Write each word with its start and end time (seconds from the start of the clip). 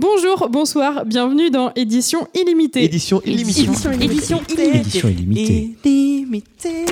Bonjour, 0.00 0.48
bonsoir, 0.48 1.04
bienvenue 1.04 1.50
dans 1.50 1.72
Édition 1.74 2.28
Illimitée. 2.32 2.84
Édition 2.84 3.20
illimitée. 3.24 3.62
Édition 3.62 3.90
Édition 3.90 4.40
Édition 4.56 5.08
illimitée. 5.08 5.76
illimitée. 5.84 6.86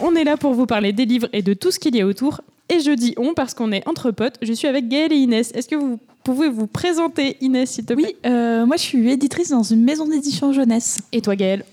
On 0.00 0.14
est 0.14 0.24
là 0.24 0.36
pour 0.36 0.52
vous 0.52 0.66
parler 0.66 0.92
des 0.92 1.06
livres 1.06 1.30
et 1.32 1.40
de 1.40 1.54
tout 1.54 1.70
ce 1.70 1.78
qu'il 1.78 1.96
y 1.96 2.02
a 2.02 2.06
autour. 2.06 2.42
Et 2.68 2.80
je 2.80 2.90
dis 2.90 3.14
on 3.16 3.32
parce 3.32 3.54
qu'on 3.54 3.72
est 3.72 3.88
entre 3.88 4.10
potes. 4.10 4.34
Je 4.42 4.52
suis 4.52 4.68
avec 4.68 4.86
Gaëlle 4.88 5.14
et 5.14 5.16
Inès. 5.16 5.50
Est-ce 5.54 5.66
que 5.66 5.76
vous 5.76 5.98
pouvez 6.24 6.50
vous 6.50 6.66
présenter, 6.66 7.38
Inès, 7.40 7.70
s'il 7.70 7.86
te 7.86 7.94
plaît? 7.94 8.16
Oui, 8.22 8.30
euh, 8.30 8.66
moi 8.66 8.76
je 8.76 8.82
suis 8.82 9.10
éditrice 9.10 9.48
dans 9.48 9.62
une 9.62 9.82
maison 9.82 10.06
d'édition 10.06 10.52
jeunesse. 10.52 10.98
Et 11.12 11.22
toi, 11.22 11.34
Gaëlle? 11.36 11.64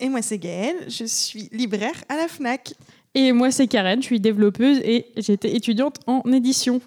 Et 0.00 0.08
moi, 0.08 0.22
c'est 0.22 0.38
Gaëlle, 0.38 0.76
je 0.88 1.04
suis 1.04 1.50
libraire 1.52 2.04
à 2.08 2.16
la 2.16 2.26
FNAC. 2.26 2.72
Et 3.14 3.32
moi, 3.32 3.50
c'est 3.50 3.66
Karen, 3.66 4.00
je 4.00 4.06
suis 4.06 4.18
développeuse 4.20 4.78
et 4.78 5.04
j'étais 5.18 5.54
étudiante 5.54 5.96
en 6.06 6.22
édition. 6.32 6.80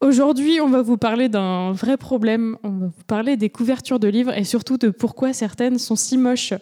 Aujourd'hui, 0.00 0.60
on 0.62 0.68
va 0.68 0.80
vous 0.80 0.96
parler 0.96 1.28
d'un 1.28 1.72
vrai 1.72 1.98
problème. 1.98 2.56
On 2.62 2.70
va 2.70 2.86
vous 2.86 3.04
parler 3.06 3.36
des 3.36 3.50
couvertures 3.50 3.98
de 4.00 4.08
livres 4.08 4.32
et 4.36 4.44
surtout 4.44 4.78
de 4.78 4.88
pourquoi 4.88 5.34
certaines 5.34 5.78
sont 5.78 5.96
si 5.96 6.16
moches. 6.16 6.54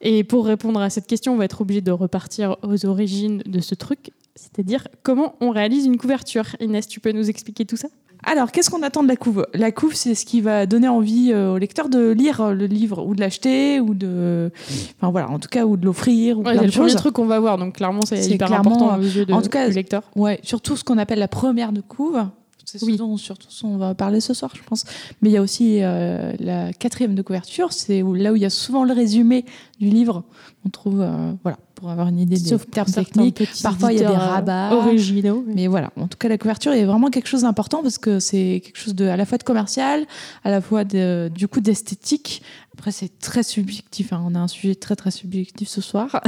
Et 0.00 0.24
pour 0.24 0.44
répondre 0.44 0.80
à 0.80 0.90
cette 0.90 1.06
question, 1.06 1.34
on 1.34 1.36
va 1.36 1.44
être 1.44 1.60
obligé 1.60 1.80
de 1.80 1.92
repartir 1.92 2.56
aux 2.62 2.84
origines 2.84 3.42
de 3.46 3.60
ce 3.60 3.76
truc, 3.76 4.10
c'est-à-dire 4.34 4.88
comment 5.04 5.36
on 5.40 5.50
réalise 5.50 5.86
une 5.86 5.96
couverture. 5.96 6.44
Inès, 6.60 6.88
tu 6.88 6.98
peux 6.98 7.12
nous 7.12 7.30
expliquer 7.30 7.64
tout 7.64 7.76
ça? 7.76 7.88
Alors, 8.24 8.50
qu'est-ce 8.50 8.70
qu'on 8.70 8.82
attend 8.82 9.02
de 9.02 9.08
la 9.08 9.16
couve? 9.16 9.46
La 9.54 9.70
couve, 9.70 9.94
c'est 9.94 10.14
ce 10.16 10.26
qui 10.26 10.40
va 10.40 10.66
donner 10.66 10.88
envie 10.88 11.30
euh, 11.32 11.52
au 11.52 11.58
lecteur 11.58 11.88
de 11.88 12.10
lire 12.10 12.52
le 12.52 12.66
livre 12.66 13.04
ou 13.06 13.14
de 13.14 13.20
l'acheter 13.20 13.80
ou 13.80 13.94
de, 13.94 14.50
enfin 14.98 15.10
voilà, 15.10 15.30
en 15.30 15.38
tout 15.38 15.48
cas 15.48 15.64
ou 15.64 15.76
de 15.76 15.84
l'offrir 15.84 16.38
Ouais, 16.40 16.56
C'est 16.56 16.64
le 16.64 16.70
premier 16.72 16.94
truc 16.94 17.14
qu'on 17.14 17.26
va 17.26 17.38
voir, 17.38 17.56
donc 17.58 17.76
clairement, 17.76 18.00
c'est 18.04 18.26
hyper 18.26 18.52
important 18.52 18.98
aux 18.98 19.02
yeux 19.02 19.26
de, 19.26 19.32
en 19.32 19.42
tout 19.42 19.50
cas, 19.50 19.68
du 19.68 19.74
lecteur. 19.74 20.02
Ouais, 20.16 20.40
surtout 20.42 20.76
ce 20.76 20.82
qu'on 20.82 20.98
appelle 20.98 21.18
la 21.20 21.28
première 21.28 21.70
de 21.72 21.80
couve. 21.82 22.24
C'est 22.66 22.78
ce 22.78 22.84
Oui. 22.84 22.96
dont 22.96 23.16
surtout 23.16 23.48
on 23.64 23.76
va 23.76 23.94
parler 23.94 24.20
ce 24.20 24.32
soir, 24.34 24.50
je 24.56 24.62
pense. 24.62 24.84
Mais 25.20 25.28
il 25.28 25.32
y 25.32 25.36
a 25.36 25.42
aussi 25.42 25.78
euh, 25.82 26.32
la 26.40 26.72
quatrième 26.72 27.14
de 27.14 27.22
couverture, 27.22 27.72
c'est 27.72 28.02
là 28.02 28.32
où 28.32 28.36
il 28.36 28.42
y 28.42 28.46
a 28.46 28.50
souvent 28.50 28.84
le 28.84 28.92
résumé 28.94 29.44
du 29.80 29.88
livre. 29.88 30.24
On 30.64 30.70
trouve, 30.70 31.02
euh, 31.02 31.32
voilà, 31.42 31.58
pour 31.74 31.90
avoir 31.90 32.08
une 32.08 32.18
idée 32.18 32.36
des 32.38 32.48
Sauf 32.48 32.64
pour 32.64 32.70
termes 32.72 32.90
techniques. 32.90 33.42
Parfois, 33.62 33.92
il 33.92 33.98
y 34.00 34.04
a 34.04 34.08
des 34.08 34.14
euh, 34.14 34.18
rabats. 34.18 34.74
originaux. 34.74 35.44
Mais 35.46 35.66
voilà, 35.66 35.90
en 36.00 36.08
tout 36.08 36.16
cas, 36.16 36.28
la 36.28 36.38
couverture 36.38 36.72
est 36.72 36.84
vraiment 36.86 37.10
quelque 37.10 37.28
chose 37.28 37.42
d'important 37.42 37.82
parce 37.82 37.98
que 37.98 38.18
c'est 38.18 38.62
quelque 38.64 38.78
chose 38.78 38.94
de, 38.94 39.06
à 39.06 39.16
la 39.18 39.26
fois 39.26 39.36
de 39.36 39.42
commercial, 39.44 40.06
à 40.42 40.50
la 40.50 40.60
fois 40.62 40.84
de, 40.84 41.30
du 41.34 41.48
coup 41.48 41.60
d'esthétique. 41.60 42.40
Après, 42.72 42.92
c'est 42.92 43.18
très 43.18 43.42
subjectif. 43.42 44.12
hein. 44.14 44.22
On 44.26 44.34
a 44.34 44.38
un 44.38 44.48
sujet 44.48 44.74
très 44.74 44.96
très 44.96 45.10
subjectif 45.10 45.68
ce 45.68 45.80
soir. 45.82 46.20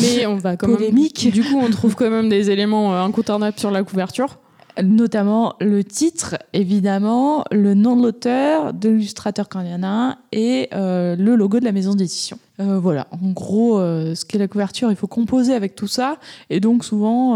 Mais 0.00 0.26
on 0.26 0.36
va 0.36 0.56
quand 0.56 0.66
même- 0.66 0.76
Polémique. 0.76 1.30
Du 1.32 1.42
coup, 1.44 1.56
on 1.56 1.70
trouve 1.70 1.94
quand 1.94 2.10
même 2.10 2.28
des 2.28 2.50
éléments 2.50 2.94
euh, 2.94 3.02
incontournables 3.04 3.58
sur 3.58 3.70
la 3.70 3.84
couverture. 3.84 4.38
Notamment 4.82 5.54
le 5.60 5.84
titre, 5.84 6.36
évidemment, 6.52 7.44
le 7.52 7.74
nom 7.74 7.94
de 7.94 8.02
l'auteur, 8.02 8.74
de 8.74 8.88
l'illustrateur 8.88 9.48
quand 9.48 9.60
il 9.60 9.70
y 9.70 9.74
en 9.74 9.84
a 9.84 9.86
un, 9.86 10.16
et 10.32 10.68
euh, 10.74 11.14
le 11.14 11.36
logo 11.36 11.60
de 11.60 11.64
la 11.64 11.70
maison 11.70 11.94
d'édition. 11.94 12.38
Euh, 12.58 12.80
voilà, 12.80 13.06
en 13.12 13.30
gros, 13.30 13.78
euh, 13.78 14.16
ce 14.16 14.24
qu'est 14.24 14.38
la 14.38 14.48
couverture, 14.48 14.90
il 14.90 14.96
faut 14.96 15.06
composer 15.06 15.54
avec 15.54 15.76
tout 15.76 15.86
ça, 15.86 16.16
et 16.50 16.58
donc 16.58 16.84
souvent, 16.84 17.34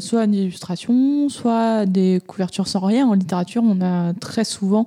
soit 0.00 0.24
une 0.24 0.34
illustration, 0.34 1.28
soit 1.28 1.84
des 1.84 2.22
couvertures 2.26 2.66
sans 2.66 2.80
rien. 2.80 3.06
En 3.06 3.14
littérature, 3.14 3.62
on 3.64 3.82
a 3.82 4.14
très 4.14 4.44
souvent 4.44 4.86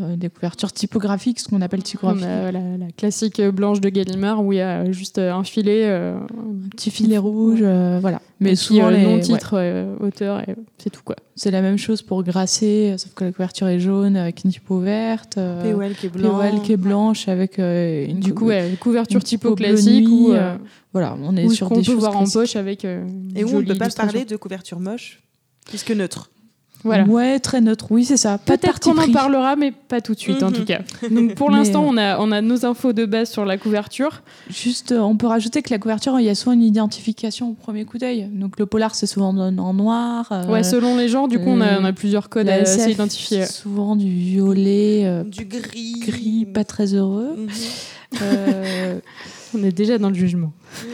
euh, 0.00 0.16
des 0.16 0.28
couvertures 0.28 0.72
typographiques, 0.72 1.40
ce 1.40 1.48
qu'on 1.48 1.60
appelle 1.60 1.82
typographique. 1.82 2.22
la, 2.24 2.50
la 2.52 2.90
classique 2.96 3.40
blanche 3.42 3.80
de 3.80 3.88
Gallimard 3.88 4.44
où 4.44 4.52
il 4.52 4.56
y 4.56 4.60
a 4.60 4.90
juste 4.92 5.18
un 5.18 5.44
filet, 5.44 5.84
euh, 5.86 6.18
Un 6.18 6.68
petit 6.70 6.90
filet 6.90 7.18
rouge, 7.18 7.60
euh, 7.62 7.98
voilà. 8.00 8.20
mais 8.40 8.50
Mais 8.50 8.56
souvent 8.56 8.90
les- 8.90 9.02
nom, 9.02 9.14
ouais. 9.14 9.20
titre, 9.20 9.54
euh, 9.54 9.94
auteur, 10.00 10.40
et 10.48 10.54
c'est 10.78 10.90
tout 10.90 11.02
quoi. 11.04 11.16
c'est 11.36 11.50
la 11.50 11.62
même 11.62 11.78
chose 11.78 12.02
pour 12.02 12.22
Grasset, 12.22 12.96
sauf 12.98 13.12
que 13.14 13.24
la 13.24 13.32
couverture 13.32 13.66
est 13.68 13.80
jaune 13.80 14.16
avec 14.16 14.44
une 14.44 14.50
typo 14.50 14.78
verte. 14.80 15.38
euh, 15.38 15.72
POL 15.74 15.94
qui 15.94 16.06
est 16.06 16.08
blanc. 16.10 16.30
POL 16.38 16.62
qui 16.62 16.72
est 16.72 16.76
blanche 16.76 17.28
avec 17.28 17.58
euh, 17.58 18.06
une 18.06 18.20
Du 18.20 18.34
coup, 18.34 18.46
ouais, 18.46 18.70
couverture 18.80 19.18
une 19.20 19.24
typo 19.24 19.54
classique 19.54 20.06
nuit, 20.06 20.12
ou 20.12 20.32
euh, 20.32 20.56
voilà, 20.92 21.16
on 21.22 21.36
est 21.36 21.44
ou 21.44 21.50
sur 21.52 21.68
qu'on 21.68 21.74
des 21.76 21.80
peut 21.82 21.92
choses 21.92 22.00
voir 22.00 22.16
en 22.16 22.24
poche 22.24 22.56
avec 22.56 22.84
euh, 22.84 23.04
Et 23.34 23.44
où 23.44 23.48
on 23.56 23.60
ne 23.60 23.64
peut 23.66 23.74
pas 23.74 23.88
parler 23.90 24.24
de 24.24 24.36
couverture 24.36 24.80
moche, 24.80 25.22
puisque 25.66 25.90
neutre. 25.90 26.30
Voilà. 26.84 27.04
Ouais, 27.04 27.40
très 27.40 27.60
neutre. 27.60 27.86
Oui, 27.90 28.04
c'est 28.04 28.16
ça. 28.16 28.38
Peut-être 28.38 28.78
qu'on 28.80 28.96
en 28.98 29.10
parlera, 29.10 29.56
mais 29.56 29.72
pas 29.72 30.00
tout 30.00 30.14
de 30.14 30.18
suite 30.20 30.42
en 30.42 30.50
Mhm. 30.50 30.52
tout 30.56 30.64
cas. 30.64 30.78
Donc 31.10 31.34
pour 31.34 31.50
l'instant, 31.50 31.82
euh, 31.84 31.88
on, 31.90 31.96
a, 31.96 32.18
on 32.20 32.30
a 32.30 32.40
nos 32.40 32.64
infos 32.64 32.92
de 32.92 33.04
base 33.04 33.30
sur 33.30 33.44
la 33.44 33.58
couverture. 33.58 34.22
Juste, 34.48 34.92
euh, 34.92 35.00
on 35.00 35.16
peut 35.16 35.26
rajouter 35.26 35.60
que 35.62 35.70
la 35.70 35.78
couverture, 35.78 36.18
il 36.20 36.24
y 36.26 36.28
a 36.28 36.34
souvent 36.36 36.52
une 36.52 36.62
identification 36.62 37.50
au 37.50 37.54
premier 37.54 37.84
coup 37.84 37.98
d'œil. 37.98 38.28
Donc 38.32 38.58
le 38.60 38.66
polar, 38.66 38.94
c'est 38.94 39.06
souvent 39.06 39.30
en, 39.36 39.58
en 39.58 39.74
noir. 39.74 40.28
euh, 40.30 40.46
ouais, 40.46 40.62
selon 40.62 40.96
les 40.96 41.08
genres, 41.08 41.26
du 41.28 41.38
coup, 41.38 41.48
on 41.48 41.60
a, 41.60 41.80
on 41.80 41.84
a 41.84 41.92
plusieurs 41.92 42.28
codes 42.28 42.46
la 42.46 42.60
à 42.60 42.64
s'identifier. 42.64 43.44
c'est 43.44 43.52
Souvent 43.52 43.96
du 43.96 44.08
violet, 44.10 45.02
euh, 45.04 45.24
Du 45.24 45.44
gris. 45.46 45.94
gris, 46.00 46.46
pas 46.46 46.64
très 46.64 46.94
heureux. 46.94 47.34
Mhm. 47.36 47.48
Euh, 48.22 49.00
On 49.54 49.62
est 49.62 49.72
déjà 49.72 49.96
dans 49.96 50.10
le 50.10 50.14
jugement. 50.14 50.52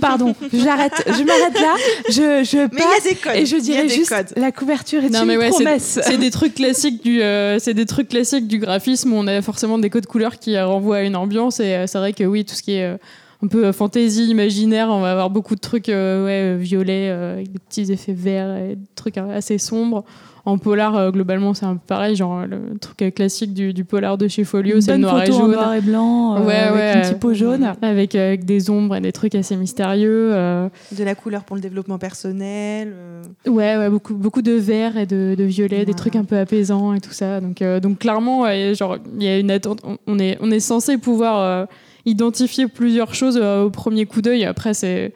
pardon, 0.00 0.34
j'arrête, 0.52 0.92
je 1.06 1.22
m'arrête 1.24 1.54
là. 1.60 1.74
Je, 2.08 2.44
je 2.44 2.58
Mais 2.58 2.68
il 2.72 2.78
y 2.78 2.82
a 2.82 2.86
passe 2.86 3.04
des 3.04 3.14
codes. 3.14 3.36
et 3.36 3.46
je 3.46 3.56
il 3.56 3.58
y 3.58 3.72
a 3.72 3.74
dirais 3.74 3.82
des 3.86 3.94
juste 3.94 4.08
codes. 4.10 4.32
la 4.36 4.52
couverture 4.52 5.04
est 5.04 5.10
Non, 5.10 5.20
une 5.22 5.26
mais 5.26 5.36
ouais, 5.36 5.46
c'est- 5.52 5.64
promesse. 5.64 5.98
C'est 6.02 6.18
des 6.18 6.30
trucs 6.30 6.54
classiques 6.54 7.02
du, 7.02 7.22
euh, 7.22 7.58
c'est 7.58 7.74
des 7.74 7.86
trucs 7.86 8.08
classiques 8.08 8.46
du 8.48 8.58
graphisme 8.58 9.12
où 9.12 9.16
on 9.16 9.26
a 9.26 9.40
forcément 9.42 9.78
des 9.78 9.90
codes 9.90 10.06
couleurs 10.06 10.38
qui 10.38 10.56
euh, 10.56 10.66
renvoient 10.66 10.96
à 10.98 11.02
une 11.02 11.16
ambiance 11.16 11.60
et 11.60 11.74
euh, 11.74 11.86
c'est 11.86 11.98
vrai 11.98 12.12
que 12.12 12.24
oui, 12.24 12.44
tout 12.44 12.54
ce 12.54 12.62
qui 12.62 12.72
est 12.74 12.84
euh, 12.84 12.96
un 13.42 13.46
peu 13.46 13.72
fantaisie, 13.72 14.24
imaginaire, 14.26 14.88
on 14.90 15.00
va 15.00 15.12
avoir 15.12 15.30
beaucoup 15.30 15.54
de 15.54 15.60
trucs 15.60 15.88
euh, 15.88 16.24
ouais, 16.26 16.62
violets 16.62 17.08
euh, 17.08 17.34
avec 17.34 17.50
des 17.52 17.58
petits 17.58 17.90
effets 17.92 18.12
verts 18.12 18.54
et 18.56 18.76
des 18.76 18.86
trucs 18.96 19.16
euh, 19.18 19.36
assez 19.36 19.56
sombres. 19.58 20.04
En 20.46 20.56
polar, 20.58 20.96
euh, 20.96 21.10
globalement, 21.10 21.52
c'est 21.54 21.66
un 21.66 21.74
peu 21.74 21.82
pareil, 21.86 22.16
genre 22.16 22.46
le 22.46 22.78
truc 22.78 23.02
euh, 23.02 23.10
classique 23.10 23.52
du, 23.52 23.74
du 23.74 23.84
polar 23.84 24.16
de 24.16 24.26
chez 24.26 24.44
Folio, 24.44 24.80
c'est 24.80 24.96
noir 24.96 25.22
et 25.22 25.26
photo 25.26 25.36
en 25.36 25.40
jaune. 25.42 25.52
noir 25.52 25.74
et 25.74 25.80
blanc, 25.82 26.36
euh, 26.36 26.46
Ouais, 26.46 26.54
avec 26.54 26.74
ouais, 26.80 26.94
une 27.08 27.14
typo 27.14 27.34
jaune. 27.34 27.72
Avec, 27.82 28.14
avec 28.14 28.44
des 28.44 28.70
ombres 28.70 28.96
et 28.96 29.00
des 29.00 29.12
trucs 29.12 29.34
assez 29.34 29.54
mystérieux. 29.56 30.30
euh. 30.32 30.68
De 30.96 31.04
la 31.04 31.14
couleur 31.14 31.44
pour 31.44 31.56
le 31.56 31.62
développement 31.62 31.98
personnel. 31.98 32.92
euh. 32.94 33.22
Ouais, 33.46 33.76
ouais, 33.76 33.90
beaucoup, 33.90 34.14
beaucoup 34.14 34.42
de 34.42 34.52
vert 34.52 34.96
et 34.96 35.06
de, 35.06 35.34
de 35.36 35.44
violet, 35.44 35.84
des 35.84 35.94
trucs 35.94 36.16
un 36.16 36.24
peu 36.24 36.38
apaisants 36.38 36.94
et 36.94 37.00
tout 37.00 37.12
ça. 37.12 37.40
Donc, 37.40 37.60
euh, 37.62 37.80
donc 37.80 37.98
clairement, 37.98 38.40
ouais, 38.42 38.72
genre, 38.74 38.96
il 39.18 39.22
y 39.22 39.28
a 39.28 39.38
une 39.38 39.50
attente. 39.50 39.80
On- 39.84 39.98
On 40.06 40.18
est, 40.18 40.38
on 40.40 40.50
est 40.50 40.60
censé 40.60 40.96
pouvoir 40.98 41.38
euh, 41.40 41.66
identifier 42.06 42.66
plusieurs 42.66 43.14
choses 43.14 43.38
euh, 43.40 43.64
au 43.64 43.70
premier 43.70 44.06
coup 44.06 44.22
d'œil. 44.22 44.44
Après, 44.44 44.74
c'est, 44.74 45.12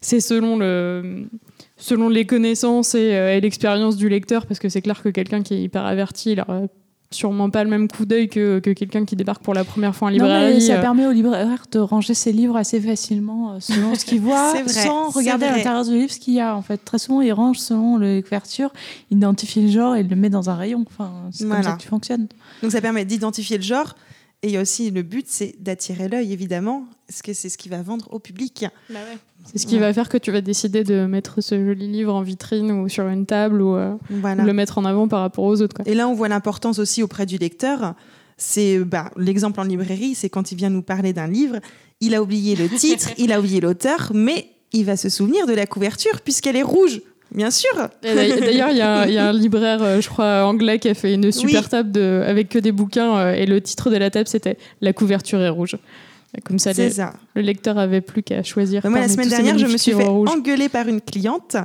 c'est 0.00 0.20
selon 0.20 0.56
le, 0.58 1.26
selon 1.76 2.08
les 2.08 2.24
connaissances 2.24 2.94
et, 2.94 3.14
euh, 3.14 3.36
et 3.36 3.40
l'expérience 3.40 3.96
du 3.96 4.08
lecteur, 4.08 4.46
parce 4.46 4.60
que 4.60 4.68
c'est 4.68 4.82
clair 4.82 5.02
que 5.02 5.08
quelqu'un 5.08 5.42
qui 5.42 5.54
est 5.54 5.62
hyper 5.62 5.84
averti, 5.84 6.32
il 6.32 6.40
aura 6.40 6.62
sûrement 7.10 7.50
pas 7.50 7.62
le 7.62 7.70
même 7.70 7.88
coup 7.88 8.04
d'œil 8.04 8.28
que, 8.28 8.58
que 8.58 8.70
quelqu'un 8.70 9.04
qui 9.04 9.14
débarque 9.16 9.42
pour 9.42 9.54
la 9.54 9.64
première 9.64 9.94
fois 9.94 10.08
en 10.08 10.10
Non, 10.10 10.16
mais 10.18 10.24
librairie. 10.24 10.60
ça 10.62 10.74
euh. 10.74 10.80
permet 10.80 11.06
au 11.06 11.12
libraire 11.12 11.66
de 11.70 11.78
ranger 11.78 12.14
ses 12.14 12.32
livres 12.32 12.56
assez 12.56 12.80
facilement 12.80 13.52
euh, 13.52 13.56
selon 13.60 13.94
ce 13.94 14.04
qu'il 14.04 14.20
voit, 14.22 14.52
vrai, 14.52 14.68
sans 14.68 15.10
regarder 15.10 15.46
à 15.46 15.56
l'intérieur 15.56 15.84
du 15.84 15.92
livre 15.92 16.12
ce 16.12 16.18
qu'il 16.18 16.34
y 16.34 16.40
a. 16.40 16.56
En 16.56 16.62
fait, 16.62 16.78
très 16.78 16.98
souvent, 16.98 17.20
il 17.20 17.32
range 17.32 17.58
selon 17.58 17.98
les 17.98 18.22
couvertures, 18.22 18.72
il 19.10 19.18
identifie 19.18 19.62
le 19.62 19.68
genre 19.68 19.94
et 19.96 20.00
il 20.00 20.08
le 20.08 20.16
met 20.16 20.30
dans 20.30 20.50
un 20.50 20.56
rayon. 20.56 20.84
Enfin, 20.86 21.12
c'est 21.30 21.48
comme 21.48 21.62
ça 21.62 21.72
que 21.72 21.82
tu 21.82 21.88
fonctionnes. 21.88 22.26
Donc 22.62 22.72
ça 22.72 22.80
permet 22.80 23.04
d'identifier 23.04 23.56
le 23.56 23.62
genre. 23.62 23.94
Et 24.42 24.48
il 24.48 24.52
y 24.52 24.56
a 24.56 24.60
aussi 24.60 24.90
le 24.90 25.02
but, 25.02 25.26
c'est 25.28 25.54
d'attirer 25.58 26.08
l'œil, 26.08 26.32
évidemment, 26.32 26.84
parce 27.08 27.22
que 27.22 27.32
c'est 27.32 27.48
ce 27.48 27.56
qui 27.56 27.68
va 27.68 27.82
vendre 27.82 28.06
au 28.12 28.18
public. 28.18 28.66
C'est 29.44 29.58
ce 29.58 29.66
qui 29.66 29.78
va 29.78 29.92
faire 29.92 30.08
que 30.08 30.18
tu 30.18 30.30
vas 30.30 30.40
décider 30.40 30.84
de 30.84 31.06
mettre 31.06 31.40
ce 31.40 31.64
joli 31.64 31.88
livre 31.88 32.14
en 32.14 32.22
vitrine 32.22 32.70
ou 32.70 32.88
sur 32.88 33.06
une 33.08 33.26
table 33.26 33.62
ou, 33.62 33.76
euh, 33.76 33.94
Voilà. 34.10 34.44
le 34.44 34.52
mettre 34.52 34.78
en 34.78 34.84
avant 34.84 35.08
par 35.08 35.20
rapport 35.20 35.44
aux 35.44 35.62
autres. 35.62 35.74
Quoi. 35.74 35.84
Et 35.88 35.94
là, 35.94 36.06
on 36.06 36.14
voit 36.14 36.28
l'importance 36.28 36.78
aussi 36.78 37.02
auprès 37.02 37.24
du 37.26 37.38
lecteur. 37.38 37.94
C'est 38.36 38.78
bah, 38.80 39.10
l'exemple 39.16 39.58
en 39.60 39.64
librairie, 39.64 40.14
c'est 40.14 40.28
quand 40.28 40.52
il 40.52 40.56
vient 40.58 40.70
nous 40.70 40.82
parler 40.82 41.12
d'un 41.14 41.26
livre, 41.28 41.56
il 42.00 42.14
a 42.14 42.22
oublié 42.22 42.54
le 42.56 42.68
titre, 42.68 43.08
il 43.18 43.32
a 43.32 43.40
oublié 43.40 43.60
l'auteur, 43.60 44.12
mais 44.14 44.50
il 44.72 44.84
va 44.84 44.96
se 44.98 45.08
souvenir 45.08 45.46
de 45.46 45.54
la 45.54 45.66
couverture 45.66 46.20
puisqu'elle 46.20 46.56
est 46.56 46.62
rouge, 46.62 47.00
bien 47.34 47.50
sûr. 47.50 47.70
D'ailleurs- 48.02 48.38
il 48.70 48.76
y, 48.76 48.80
a 48.80 49.00
un- 49.00 49.06
il 49.06 49.12
y 49.14 49.18
a 49.18 49.28
un 49.28 49.32
libraire, 49.44 49.82
euh, 49.82 50.00
je 50.00 50.08
crois, 50.08 50.44
anglais 50.44 50.78
qui 50.78 50.88
a 50.88 50.94
fait 50.94 51.12
une 51.14 51.30
super 51.32 51.62
Oui. 51.62 51.68
table 51.68 51.92
de, 51.92 52.22
avec 52.26 52.48
que 52.48 52.58
des 52.58 52.72
bouquins 52.72 53.16
euh, 53.18 53.32
et 53.34 53.46
le 53.46 53.60
titre 53.60 53.90
de 53.90 53.96
la 53.96 54.10
table, 54.10 54.28
c'était 54.28 54.56
La 54.80 54.92
couverture 54.92 55.40
est 55.40 55.48
rouge. 55.48 55.76
Comme 56.44 56.58
ça, 56.58 56.74
C'est 56.74 56.84
les- 56.84 56.90
ça. 56.90 57.14
le 57.34 57.42
lecteur 57.42 57.78
avait 57.78 58.00
plus 58.02 58.22
qu'à 58.22 58.42
choisir. 58.42 58.82
Bah, 58.82 58.90
moi, 58.90 59.00
la 59.00 59.08
semaine 59.08 59.28
dernière, 59.28 59.56
je 59.58 59.66
me 59.66 59.76
suis 59.78 59.92
fait 59.92 60.04
rouges. 60.04 60.28
engueuler 60.28 60.68
par 60.68 60.86
une 60.86 61.00
cliente. 61.00 61.56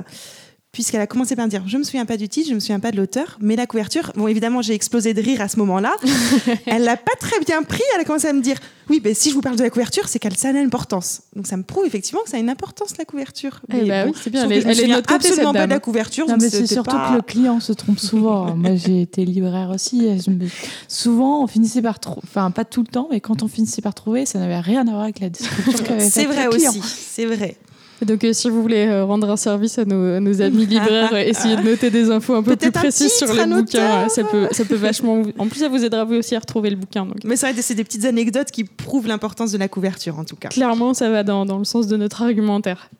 Puisqu'elle 0.72 1.02
a 1.02 1.06
commencé 1.06 1.36
par 1.36 1.44
me 1.44 1.50
dire, 1.50 1.62
je 1.66 1.76
me 1.76 1.82
souviens 1.82 2.06
pas 2.06 2.16
du 2.16 2.30
titre, 2.30 2.48
je 2.48 2.54
me 2.54 2.58
souviens 2.60 2.80
pas 2.80 2.92
de 2.92 2.96
l'auteur, 2.96 3.36
mais 3.42 3.56
la 3.56 3.66
couverture, 3.66 4.10
bon 4.16 4.26
évidemment 4.26 4.62
j'ai 4.62 4.72
explosé 4.72 5.12
de 5.12 5.20
rire 5.20 5.42
à 5.42 5.48
ce 5.48 5.58
moment-là. 5.58 5.92
elle 6.66 6.84
l'a 6.84 6.96
pas 6.96 7.12
très 7.20 7.38
bien 7.40 7.62
pris, 7.62 7.82
elle 7.94 8.00
a 8.00 8.04
commencé 8.04 8.26
à 8.26 8.32
me 8.32 8.40
dire, 8.40 8.56
oui, 8.88 8.98
ben 8.98 9.14
si 9.14 9.28
je 9.28 9.34
vous 9.34 9.42
parle 9.42 9.56
de 9.56 9.62
la 9.64 9.68
couverture, 9.68 10.08
c'est 10.08 10.18
qu'elle 10.18 10.34
ça 10.34 10.48
a 10.48 10.52
une 10.52 10.56
importance. 10.56 11.24
Donc 11.36 11.46
ça 11.46 11.58
me 11.58 11.62
prouve 11.62 11.84
effectivement 11.84 12.22
que 12.24 12.30
ça 12.30 12.38
a 12.38 12.40
une 12.40 12.48
importance 12.48 12.96
la 12.96 13.04
couverture. 13.04 13.60
Eh 13.70 13.82
Mais 13.82 13.84
bah 13.84 14.04
bon, 14.06 14.12
oui, 14.12 14.16
c'est 14.18 14.30
bien. 14.30 14.48
Elle 14.48 14.66
elle 14.66 14.80
est 14.80 14.82
de 14.84 14.88
notre 14.92 15.08
côté, 15.12 15.26
absolument 15.28 15.52
pas 15.52 15.66
de 15.66 15.72
la 15.72 15.78
couverture. 15.78 16.26
Non, 16.26 16.36
mais 16.40 16.48
c'est 16.48 16.66
surtout 16.66 16.96
pas- 16.96 17.10
que 17.10 17.16
le 17.16 17.22
client 17.22 17.60
se 17.60 17.74
trompe 17.74 17.98
souvent. 18.00 18.56
Moi, 18.56 18.76
j'ai 18.76 19.02
été 19.02 19.26
libraire 19.26 19.68
aussi. 19.74 19.98
me- 20.00 20.48
Souvent, 20.88 21.42
on 21.44 21.46
finissait 21.48 21.82
par 21.82 22.00
trouver, 22.00 22.22
enfin, 22.24 22.50
pas 22.50 22.64
tout 22.64 22.80
le 22.80 22.86
temps, 22.88 23.08
mais 23.10 23.20
quand 23.20 23.42
on 23.42 23.48
finissait 23.48 23.82
par 23.82 23.92
trouver, 23.92 24.24
ça 24.24 24.38
n'avait 24.38 24.58
rien 24.60 24.88
à 24.88 24.90
voir 24.92 25.02
avec 25.02 25.20
la 25.20 25.28
description 25.28 25.72
qu'avait 25.84 26.08
C'est 26.08 26.24
vrai 26.24 26.46
aussi, 26.46 26.80
c'est 26.82 27.26
vrai. 27.26 27.58
Donc, 28.04 28.24
euh, 28.24 28.32
si 28.32 28.50
vous 28.50 28.62
voulez 28.62 28.86
euh, 28.86 29.04
rendre 29.04 29.30
un 29.30 29.36
service 29.36 29.78
à 29.78 29.84
nos, 29.84 30.16
à 30.16 30.20
nos 30.20 30.40
amis 30.42 30.66
libraires, 30.66 31.12
euh, 31.12 31.18
essayez 31.18 31.56
de 31.56 31.62
noter 31.62 31.90
des 31.90 32.10
infos 32.10 32.34
un 32.34 32.42
peu 32.42 32.56
plus 32.56 32.70
précises 32.72 33.12
sur 33.12 33.28
les 33.32 33.44
bouquins. 33.44 33.58
auteur. 33.58 34.10
Ça 34.10 34.24
peut, 34.24 34.48
ça 34.50 34.64
peut 34.64 34.74
vachement. 34.74 35.22
En 35.38 35.46
plus, 35.46 35.60
ça 35.60 35.68
vous 35.68 35.84
aidera 35.84 36.04
vous 36.04 36.14
aussi 36.14 36.34
à 36.34 36.38
retrouver 36.38 36.70
le 36.70 36.76
bouquin. 36.76 37.06
Donc, 37.06 37.18
Mais 37.24 37.36
ça, 37.36 37.48
c'est 37.54 37.74
des 37.74 37.84
petites 37.84 38.04
anecdotes 38.04 38.50
qui 38.50 38.64
prouvent 38.64 39.06
l'importance 39.06 39.52
de 39.52 39.58
la 39.58 39.68
couverture, 39.68 40.18
en 40.18 40.24
tout 40.24 40.36
cas. 40.36 40.48
clairement, 40.48 40.94
ça 40.94 41.10
va 41.10 41.22
dans, 41.22 41.46
dans 41.46 41.58
le 41.58 41.64
sens 41.64 41.86
de 41.86 41.96
notre 41.96 42.22
argumentaire. 42.22 42.90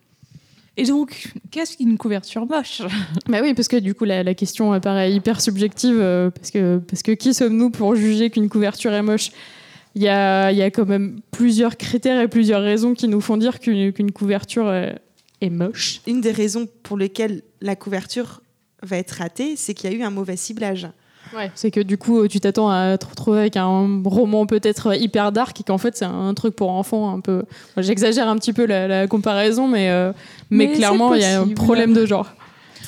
Et 0.75 0.85
donc, 0.85 1.31
qu'est-ce 1.51 1.77
qu'une 1.77 1.97
couverture 1.97 2.47
moche? 2.47 2.81
Bah 3.27 3.39
oui, 3.43 3.53
parce 3.53 3.67
que 3.67 3.77
du 3.77 3.93
coup, 3.93 4.05
la, 4.05 4.23
la 4.23 4.33
question 4.33 4.73
apparaît 4.73 5.13
hyper 5.13 5.39
subjective, 5.39 5.97
euh, 5.99 6.31
parce, 6.31 6.49
que, 6.49 6.79
parce 6.79 7.03
que 7.03 7.11
qui 7.11 7.33
sommes-nous 7.35 7.69
pour 7.69 7.95
juger 7.95 8.31
qu'une 8.31 8.49
couverture 8.49 8.91
est 8.91 9.03
moche? 9.03 9.29
Il 9.95 10.01
y 10.01 10.09
a, 10.09 10.51
il 10.51 10.57
y 10.57 10.61
a 10.61 10.71
quand 10.71 10.87
même 10.87 11.19
plusieurs 11.31 11.77
critères 11.77 12.19
et 12.21 12.27
plusieurs 12.27 12.61
raisons 12.61 12.93
qui 12.93 13.07
nous 13.07 13.21
font 13.21 13.37
dire 13.37 13.59
qu'une 13.59 13.93
qu'une 13.93 14.11
couverture 14.11 14.67
euh, 14.67 14.91
est 15.41 15.49
moche. 15.49 16.01
Une 16.07 16.21
des 16.21 16.31
raisons 16.31 16.67
pour 16.81 16.97
lesquelles 16.97 17.43
la 17.61 17.75
couverture 17.75 18.41
va 18.81 18.97
être 18.97 19.11
ratée, 19.11 19.55
c'est 19.55 19.73
qu'il 19.73 19.91
y 19.91 19.93
a 19.93 19.97
eu 19.97 20.01
un 20.01 20.09
mauvais 20.09 20.35
ciblage. 20.35 20.89
C'est 21.55 21.71
que 21.71 21.79
du 21.79 21.97
coup, 21.97 22.27
tu 22.27 22.39
t'attends 22.39 22.69
à 22.69 22.97
te 22.97 23.05
retrouver 23.05 23.39
avec 23.39 23.57
un 23.57 24.01
roman 24.05 24.45
peut-être 24.45 24.95
hyper 24.95 25.31
dark 25.31 25.59
et 25.59 25.63
qu'en 25.63 25.77
fait, 25.77 25.95
c'est 25.97 26.05
un 26.05 26.33
truc 26.33 26.55
pour 26.55 26.69
enfants 26.69 27.13
un 27.13 27.19
peu. 27.19 27.43
J'exagère 27.77 28.27
un 28.27 28.37
petit 28.37 28.53
peu 28.53 28.65
la, 28.65 28.87
la 28.87 29.07
comparaison, 29.07 29.67
mais, 29.67 29.89
euh, 29.89 30.11
mais, 30.49 30.67
Mais 30.67 30.73
clairement, 30.73 31.13
il 31.13 31.21
y 31.21 31.25
a 31.25 31.41
un 31.41 31.47
problème 31.49 31.93
de 31.93 32.05
genre. 32.05 32.29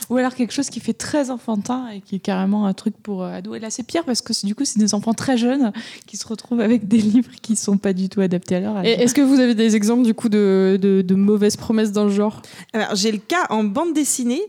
Ou 0.09 0.17
alors 0.17 0.35
quelque 0.35 0.53
chose 0.53 0.69
qui 0.69 0.79
fait 0.79 0.93
très 0.93 1.31
enfantin 1.31 1.87
et 1.93 2.01
qui 2.01 2.15
est 2.15 2.19
carrément 2.19 2.67
un 2.67 2.73
truc 2.73 2.93
pour 3.01 3.23
euh, 3.23 3.31
ados. 3.33 3.57
Et 3.57 3.59
là, 3.59 3.69
c'est 3.71 3.83
pire 3.83 4.03
parce 4.05 4.21
que 4.21 4.33
c'est- 4.33 4.45
du 4.45 4.53
coup, 4.53 4.63
c'est 4.65 4.77
des 4.79 4.93
enfants 4.93 5.13
très 5.13 5.35
jeunes 5.37 5.71
qui 6.05 6.15
se 6.17 6.27
retrouvent 6.27 6.61
avec 6.61 6.87
des 6.87 6.97
livres 7.13 7.31
qui 7.41 7.55
sont 7.55 7.77
pas 7.77 7.93
du 7.93 8.07
tout 8.09 8.21
adaptés 8.21 8.55
à 8.55 8.59
leur 8.59 8.77
âge. 8.77 8.85
Est-ce 8.87 9.13
que 9.15 9.21
vous 9.21 9.39
avez 9.39 9.55
des 9.55 9.75
exemples 9.75 10.03
du 10.03 10.13
coup 10.13 10.29
de, 10.29 10.77
de, 10.81 11.01
de 11.01 11.15
mauvaises 11.15 11.55
promesses 11.57 11.91
dans 11.91 12.03
le 12.03 12.11
genre? 12.11 12.41
Alors, 12.73 12.95
j'ai 12.95 13.11
le 13.11 13.17
cas 13.17 13.45
en 13.49 13.63
bande 13.63 13.93
dessinée 13.93 14.41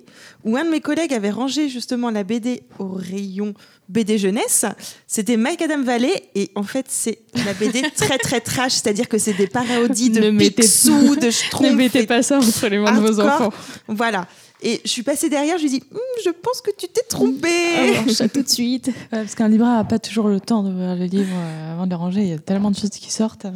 où 0.44 0.56
un 0.56 0.64
de 0.64 0.70
mes 0.70 0.80
collègues 0.80 1.12
avait 1.14 1.30
rangé 1.30 1.68
justement 1.68 2.10
la 2.10 2.22
BD 2.22 2.62
au 2.78 2.88
rayon 2.92 3.54
BD 3.88 4.18
jeunesse. 4.18 4.64
C'était 5.06 5.36
Mike 5.36 5.62
Adam 5.62 5.82
Valley 5.82 6.24
et 6.34 6.50
en 6.54 6.62
fait, 6.64 6.86
c'est 6.88 7.18
la 7.46 7.54
BD 7.54 7.82
très 7.96 8.18
très 8.18 8.40
trash, 8.40 8.72
c'est-à-dire 8.72 9.08
que 9.08 9.16
c'est 9.18 9.32
des 9.32 9.46
parodies 9.46 10.10
de 10.10 10.20
Ne 10.20 10.30
mettez- 10.30 10.50
Picsou, 10.62 11.16
de 11.16 11.26
Ne 11.26 11.30
Schtroumpf. 11.30 11.72
mettez 11.74 12.00
et- 12.02 12.06
pas 12.06 12.22
ça 12.22 12.38
entre 12.38 12.68
les 12.68 12.78
mains 12.78 12.92
de 13.00 13.06
vos 13.06 13.20
enfants. 13.20 13.52
Voilà. 13.88 14.26
Et 14.62 14.80
je 14.84 14.88
suis 14.90 15.02
passée 15.02 15.28
derrière, 15.28 15.58
je 15.58 15.64
lui 15.66 15.74
ai 15.76 15.78
dit 15.78 15.84
Hum, 15.92 16.00
Je 16.24 16.30
pense 16.30 16.60
que 16.62 16.70
tu 16.76 16.86
t'es 16.88 17.02
trompée. 17.08 17.48
Alors, 17.76 18.10
ça 18.10 18.28
tout 18.28 18.42
de 18.42 18.48
suite. 18.48 18.86
Ouais, 19.12 19.20
parce 19.20 19.34
qu'un 19.34 19.48
libraire 19.48 19.72
n'a 19.74 19.84
pas 19.84 19.98
toujours 19.98 20.28
le 20.28 20.40
temps 20.40 20.62
d'ouvrir 20.62 20.96
le 20.96 21.04
livre 21.04 21.34
euh, 21.34 21.74
avant 21.74 21.84
de 21.86 21.90
le 21.90 21.96
ranger. 21.96 22.22
Il 22.22 22.28
y 22.28 22.32
a 22.32 22.38
tellement 22.38 22.70
de 22.70 22.76
choses 22.76 22.90
qui 22.90 23.12
sortent. 23.12 23.46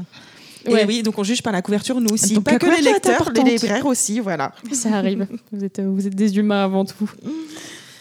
Et 0.66 0.72
Ouais. 0.74 0.84
oui, 0.86 1.02
donc 1.02 1.18
on 1.18 1.24
juge 1.24 1.42
par 1.42 1.54
la 1.54 1.62
couverture, 1.62 1.98
nous 2.02 2.10
aussi. 2.12 2.34
Donc 2.34 2.44
pas 2.44 2.52
la 2.52 2.58
que 2.58 2.66
les 2.66 2.82
lecteurs, 2.82 3.30
les 3.34 3.42
libraires 3.42 3.86
aussi, 3.86 4.20
voilà. 4.20 4.52
Ça 4.72 4.90
arrive. 4.96 5.26
Vous 5.52 5.64
êtes, 5.64 5.80
vous 5.80 6.06
êtes 6.06 6.14
des 6.14 6.36
humains 6.36 6.64
avant 6.64 6.84
tout. 6.84 7.10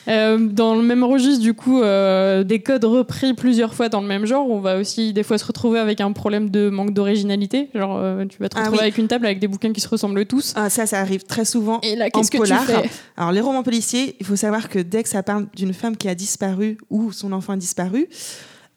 Euh, 0.10 0.38
dans 0.40 0.76
le 0.76 0.82
même 0.82 1.04
registre, 1.04 1.42
du 1.42 1.54
coup, 1.54 1.82
euh, 1.82 2.44
des 2.44 2.62
codes 2.62 2.84
repris 2.86 3.34
plusieurs 3.36 3.74
fois 3.76 3.90
dans 3.90 4.02
le 4.02 4.08
même 4.08 4.26
genre, 4.26 4.50
on 4.50 4.60
va 4.60 4.78
aussi 4.78 5.14
des 5.14 5.22
fois 5.24 5.38
se 5.38 5.46
retrouver 5.46 5.78
avec 5.80 6.02
un 6.02 6.12
problème 6.14 6.50
de 6.50 6.70
manque 6.70 6.94
d'originalité. 6.94 7.70
Genre, 7.76 7.98
euh, 7.98 8.26
tu 8.26 8.38
vas 8.40 8.50
te 8.50 8.56
Ah 8.58 8.62
retrouver 8.62 8.78
oui. 8.80 8.84
avec 8.86 8.98
une 8.98 9.08
table 9.08 9.26
avec 9.28 9.40
des 9.40 9.48
bouquins 9.48 9.72
qui 9.72 9.82
se 9.82 9.88
ressemblent 9.88 10.26
tous. 10.26 10.54
Ah, 10.56 10.70
ça, 10.70 10.88
ça 10.88 11.00
arrive 11.00 11.24
très 11.26 11.46
souvent. 11.46 11.80
Et 11.82 11.96
là, 11.96 12.06
En 12.06 12.10
qu'est-ce 12.20 12.32
que 12.32 12.38
polar. 12.38 12.66
tu 12.66 12.72
fais? 12.72 12.90
Alors, 13.18 13.32
les 13.32 13.42
romans 13.42 13.62
policiers, 13.64 14.16
il 14.20 14.26
faut 14.26 14.36
savoir 14.36 14.68
que 14.70 14.80
dès 14.80 15.04
que 15.04 15.10
ça 15.10 15.22
parle 15.22 15.46
d'une 15.56 15.74
femme 15.74 15.96
qui 15.96 16.08
a 16.10 16.16
disparu 16.16 16.78
ou 16.90 17.12
son 17.12 17.32
enfant 17.32 17.54
a 17.54 17.58
disparu, 17.58 18.08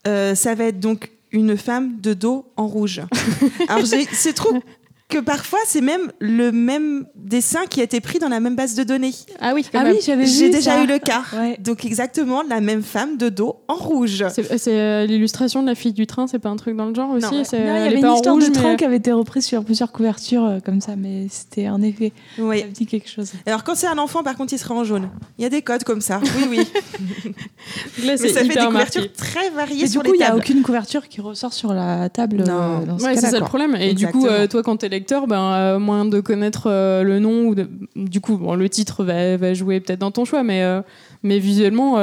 euh, 0.06 0.34
ça 0.34 0.54
va 0.54 0.64
être 0.64 0.80
donc 0.80 1.12
une 1.30 1.56
femme 1.56 1.98
de 2.02 2.12
dos 2.12 2.44
en 2.58 2.66
rouge. 2.66 3.00
Alors, 3.68 3.86
c'est 3.86 4.34
trop 4.34 4.52
que 5.12 5.18
parfois, 5.18 5.58
c'est 5.66 5.80
même 5.80 6.10
le 6.20 6.50
même 6.52 7.06
dessin 7.14 7.60
qui 7.68 7.80
a 7.80 7.84
été 7.84 8.00
pris 8.00 8.18
dans 8.18 8.28
la 8.28 8.40
même 8.40 8.56
base 8.56 8.74
de 8.74 8.82
données. 8.84 9.12
Ah 9.40 9.52
oui, 9.54 9.64
quand 9.70 9.78
Ah 9.80 9.84
même. 9.84 9.94
oui, 9.94 10.00
j'avais 10.04 10.26
J'ai 10.26 10.48
déjà 10.50 10.72
ça. 10.76 10.82
eu 10.82 10.86
le 10.86 10.98
cas. 10.98 11.22
Ouais. 11.36 11.56
Donc, 11.60 11.84
exactement 11.84 12.42
la 12.48 12.60
même 12.60 12.82
femme 12.82 13.16
de 13.16 13.28
dos 13.28 13.56
en 13.68 13.74
rouge. 13.74 14.24
C'est 14.34 14.58
c'est, 14.58 14.72
euh, 14.78 15.06
l'illustration 15.06 15.62
de 15.62 15.66
la 15.68 15.74
fille 15.74 15.92
du 15.92 16.06
train, 16.06 16.26
c'est 16.26 16.38
pas 16.38 16.48
un 16.48 16.56
truc 16.56 16.76
dans 16.76 16.86
le 16.86 16.94
genre 16.94 17.10
aussi 17.10 17.24
Non. 17.26 17.30
Non, 17.32 17.42
il 17.52 17.58
y 17.58 17.60
avait 17.68 17.98
une 18.00 18.12
histoire 18.14 18.34
rouge, 18.34 18.44
de 18.44 18.48
mais- 18.48 18.54
train 18.54 18.76
qui 18.76 18.84
avait 18.84 18.96
été 18.96 19.12
reprise 19.12 19.44
sur 19.44 19.64
plusieurs 19.64 19.92
couvertures 19.92 20.44
euh, 20.44 20.58
comme 20.64 20.80
ça, 20.80 20.96
mais 20.96 21.26
c'était 21.30 21.68
en 21.68 21.82
effet, 21.82 22.12
Oui. 22.38 22.60
ça 22.60 22.66
me 22.66 22.72
dit 22.72 22.86
quelque 22.86 23.08
chose. 23.08 23.32
Alors, 23.46 23.64
quand 23.64 23.74
c'est 23.74 23.86
un 23.86 23.98
enfant, 23.98 24.22
par 24.22 24.36
contre, 24.36 24.52
il 24.52 24.58
sera 24.58 24.74
en 24.74 24.84
jaune. 24.84 25.08
Il 25.38 25.42
y 25.42 25.44
a 25.44 25.50
des 25.50 25.62
codes 25.62 25.84
comme 25.84 26.00
ça. 26.00 26.20
Oui, 26.22 26.46
oui. 26.50 26.58
Là, 28.04 28.12
Mais 28.12 28.16
c'est 28.16 28.28
ça 28.30 28.40
fait 28.40 28.48
des 28.48 28.54
couvertures 28.66 29.02
marqué. 29.02 29.08
très 29.16 29.50
variées 29.50 29.84
Et 29.84 29.88
du 29.88 29.98
coup, 29.98 30.04
les 30.04 30.10
il 30.14 30.18
n'y 30.18 30.24
a 30.24 30.36
aucune 30.36 30.62
couverture 30.62 31.08
qui 31.08 31.20
ressort 31.20 31.52
sur 31.52 31.72
la 31.72 32.08
table 32.08 32.38
Non. 32.46 32.80
euh, 32.82 32.86
dans 32.86 32.98
ce 32.98 33.04
Ouais, 33.04 33.14
c'est 33.16 33.30
ça 33.30 33.38
le 33.38 33.44
problème. 33.44 33.76
Et 33.76 33.94
du 33.94 34.06
coup, 34.08 34.26
euh, 34.26 34.46
toi, 34.46 34.62
quand 34.62 34.76
t'es 34.78 34.88
lecteur, 35.02 35.26
ben, 35.26 35.52
euh, 35.52 35.78
moins 35.78 36.04
de 36.04 36.20
connaître 36.20 36.64
euh, 36.66 37.02
le 37.02 37.18
nom, 37.18 37.46
ou 37.48 37.54
de- 37.54 37.68
du 37.96 38.20
coup, 38.20 38.36
bon, 38.36 38.54
le 38.54 38.68
titre 38.68 39.04
va, 39.04 39.36
va 39.36 39.52
jouer 39.54 39.80
peut-être 39.80 39.98
dans 39.98 40.10
ton 40.12 40.24
choix, 40.24 40.42
mais, 40.42 40.62
euh, 40.62 40.80
mais 41.22 41.38
visuellement, 41.38 41.96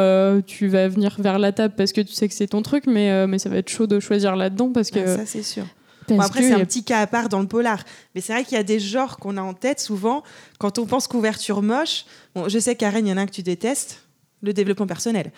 tu 0.45 0.67
vas 0.67 0.87
venir 0.87 1.15
vers 1.19 1.39
la 1.39 1.51
table 1.51 1.73
parce 1.77 1.93
que 1.93 2.01
tu 2.01 2.13
sais 2.13 2.27
que 2.27 2.33
c'est 2.33 2.47
ton 2.47 2.61
truc, 2.61 2.83
mais, 2.87 3.25
mais 3.27 3.39
ça 3.39 3.49
va 3.49 3.57
être 3.57 3.69
chaud 3.69 3.87
de 3.87 3.99
choisir 3.99 4.35
là-dedans 4.35 4.71
parce 4.73 4.91
que. 4.91 4.99
Ah, 4.99 5.17
ça, 5.17 5.25
c'est 5.25 5.43
sûr. 5.43 5.63
Bon, 6.07 6.19
après, 6.19 6.41
c'est 6.41 6.53
un 6.53 6.65
petit 6.65 6.83
cas 6.83 7.01
à 7.01 7.07
part 7.07 7.29
dans 7.29 7.39
le 7.39 7.45
polar. 7.47 7.83
Mais 8.15 8.21
c'est 8.21 8.33
vrai 8.33 8.43
qu'il 8.43 8.57
y 8.57 8.59
a 8.59 8.63
des 8.63 8.79
genres 8.79 9.17
qu'on 9.17 9.37
a 9.37 9.41
en 9.43 9.53
tête 9.53 9.79
souvent. 9.79 10.23
Quand 10.57 10.79
on 10.79 10.85
pense 10.87 11.07
couverture 11.07 11.61
moche, 11.61 12.05
bon, 12.33 12.49
je 12.49 12.57
sais, 12.57 12.75
Karen, 12.75 13.05
il 13.05 13.09
y 13.09 13.13
en 13.13 13.17
a 13.17 13.21
un 13.21 13.25
que 13.27 13.31
tu 13.31 13.43
détestes 13.43 14.01
le 14.41 14.53
développement 14.53 14.87
personnel. 14.87 15.31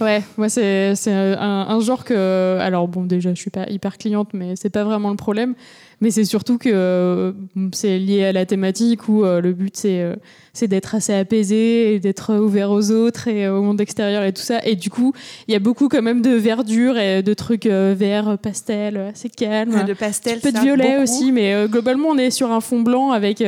Ouais, 0.00 0.22
moi 0.36 0.48
c'est 0.48 0.94
un, 1.06 1.66
un 1.68 1.80
genre 1.80 2.04
que 2.04 2.58
alors 2.60 2.88
bon 2.88 3.04
déjà 3.04 3.30
je 3.34 3.40
suis 3.40 3.50
pas 3.50 3.66
hyper 3.68 3.98
cliente 3.98 4.30
mais 4.32 4.54
c'est 4.56 4.70
pas 4.70 4.84
vraiment 4.84 5.10
le 5.10 5.16
problème 5.16 5.54
mais 6.00 6.10
c'est 6.10 6.24
surtout 6.24 6.58
que 6.58 6.68
euh, 6.72 7.32
c'est 7.72 7.98
lié 7.98 8.24
à 8.24 8.32
la 8.32 8.46
thématique 8.46 9.08
où 9.08 9.24
euh, 9.24 9.40
le 9.40 9.52
but 9.52 9.76
c'est 9.76 10.02
euh, 10.02 10.16
c'est 10.52 10.68
d'être 10.68 10.94
assez 10.94 11.14
apaisé 11.14 11.94
et 11.94 11.98
d'être 12.00 12.34
ouvert 12.34 12.70
aux 12.70 12.90
autres 12.90 13.26
et 13.28 13.48
au 13.48 13.62
monde 13.62 13.80
extérieur 13.80 14.22
et 14.22 14.32
tout 14.32 14.42
ça 14.42 14.60
et 14.64 14.76
du 14.76 14.90
coup 14.90 15.12
il 15.48 15.52
y 15.52 15.56
a 15.56 15.60
beaucoup 15.60 15.88
quand 15.88 16.02
même 16.02 16.22
de 16.22 16.30
verdure 16.30 16.98
et 16.98 17.22
de 17.22 17.34
trucs 17.34 17.66
verts 17.66 18.38
pastel 18.38 18.98
assez 18.98 19.30
calme 19.30 19.84
Le 19.86 19.94
pastel, 19.94 20.36
un 20.38 20.40
peu 20.40 20.52
de 20.52 20.58
violet 20.58 20.90
beaucoup. 20.90 21.02
aussi, 21.02 21.32
mais 21.32 21.66
globalement, 21.68 22.08
on 22.10 22.18
est 22.18 22.30
sur 22.30 22.52
un 22.52 22.60
fond 22.60 22.80
blanc 22.80 23.10
avec, 23.10 23.42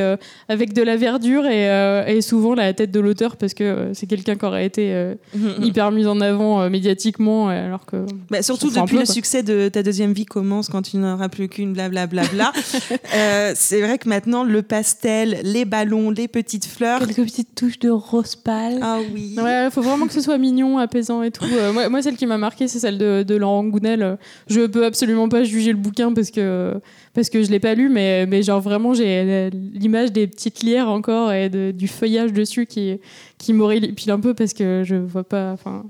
avec 0.49 0.73
de 0.73 0.81
la 0.81 0.97
verdure 0.97 1.45
et, 1.45 1.65
et 2.07 2.21
souvent 2.21 2.55
la 2.55 2.73
tête 2.73 2.91
de 2.91 2.99
l'auteur 2.99 3.37
parce 3.37 3.53
que 3.53 3.91
c'est 3.93 4.07
quelqu'un 4.07 4.35
qui 4.35 4.45
aurait 4.45 4.65
été 4.65 4.96
euh, 4.97 5.15
Mhm. 5.35 5.63
hyper 5.63 5.91
mis 5.91 6.05
en 6.07 6.19
avant 6.21 6.61
euh, 6.61 6.69
médiatiquement, 6.69 7.49
euh, 7.49 7.67
alors 7.67 7.85
que. 7.85 8.05
Bah, 8.29 8.41
surtout 8.41 8.67
depuis 8.69 8.95
peu, 8.95 8.99
le 8.99 9.05
quoi. 9.05 9.13
succès 9.13 9.43
de 9.43 9.69
Ta 9.69 9.83
deuxième 9.83 10.13
vie 10.13 10.25
commence 10.25 10.69
quand 10.69 10.81
tu 10.81 10.97
n'auras 10.97 11.29
plus 11.29 11.47
qu'une, 11.49 11.73
blablabla. 11.73 12.51
euh, 13.15 13.51
c'est 13.55 13.81
vrai 13.81 13.97
que 13.97 14.07
maintenant, 14.09 14.43
le 14.43 14.61
pastel, 14.61 15.39
les 15.43 15.65
ballons, 15.65 16.09
les 16.11 16.27
petites 16.27 16.65
fleurs. 16.65 16.99
Quelques 16.99 17.23
petites 17.23 17.55
touches 17.55 17.79
de 17.79 17.89
rose 17.89 18.35
pâle. 18.35 18.79
Ah 18.81 18.99
oui. 19.13 19.35
Ouais, 19.37 19.65
il 19.65 19.71
faut 19.71 19.81
vraiment 19.81 20.07
que 20.07 20.13
ce 20.13 20.21
soit 20.21 20.37
mignon, 20.37 20.77
apaisant 20.77 21.23
et 21.23 21.31
tout. 21.31 21.45
Euh, 21.51 21.73
moi, 21.73 21.89
moi, 21.89 22.01
celle 22.01 22.15
qui 22.15 22.25
m'a 22.25 22.37
marqué, 22.37 22.67
c'est 22.67 22.79
celle 22.79 22.97
de, 22.97 23.23
de 23.23 23.35
Laurent 23.35 23.63
Gounel. 23.63 24.17
Je 24.49 24.65
peux 24.67 24.85
absolument 24.85 25.29
pas 25.29 25.43
juger 25.43 25.71
le 25.71 25.77
bouquin 25.77 26.13
parce 26.13 26.31
que, 26.31 26.73
parce 27.17 27.29
que 27.31 27.41
je 27.43 27.49
l'ai 27.49 27.59
pas 27.59 27.73
lu, 27.73 27.89
mais, 27.89 28.25
mais 28.27 28.43
genre 28.43 28.61
vraiment, 28.61 28.93
j'ai 28.93 29.49
l'image 29.73 30.11
des 30.11 30.27
petites 30.27 30.61
lierres 30.61 30.87
encore 30.89 31.33
et 31.33 31.49
de- 31.49 31.71
du 31.71 31.87
feuillage 31.87 32.31
dessus 32.31 32.67
qui, 32.67 32.99
qui 33.39 33.53
m'horripile 33.53 34.11
un 34.11 34.19
peu 34.19 34.33
parce 34.35 34.53
que 34.53 34.83
je 34.85 34.95
vois 34.95 35.23
pas. 35.23 35.51
Enfin, 35.51 35.83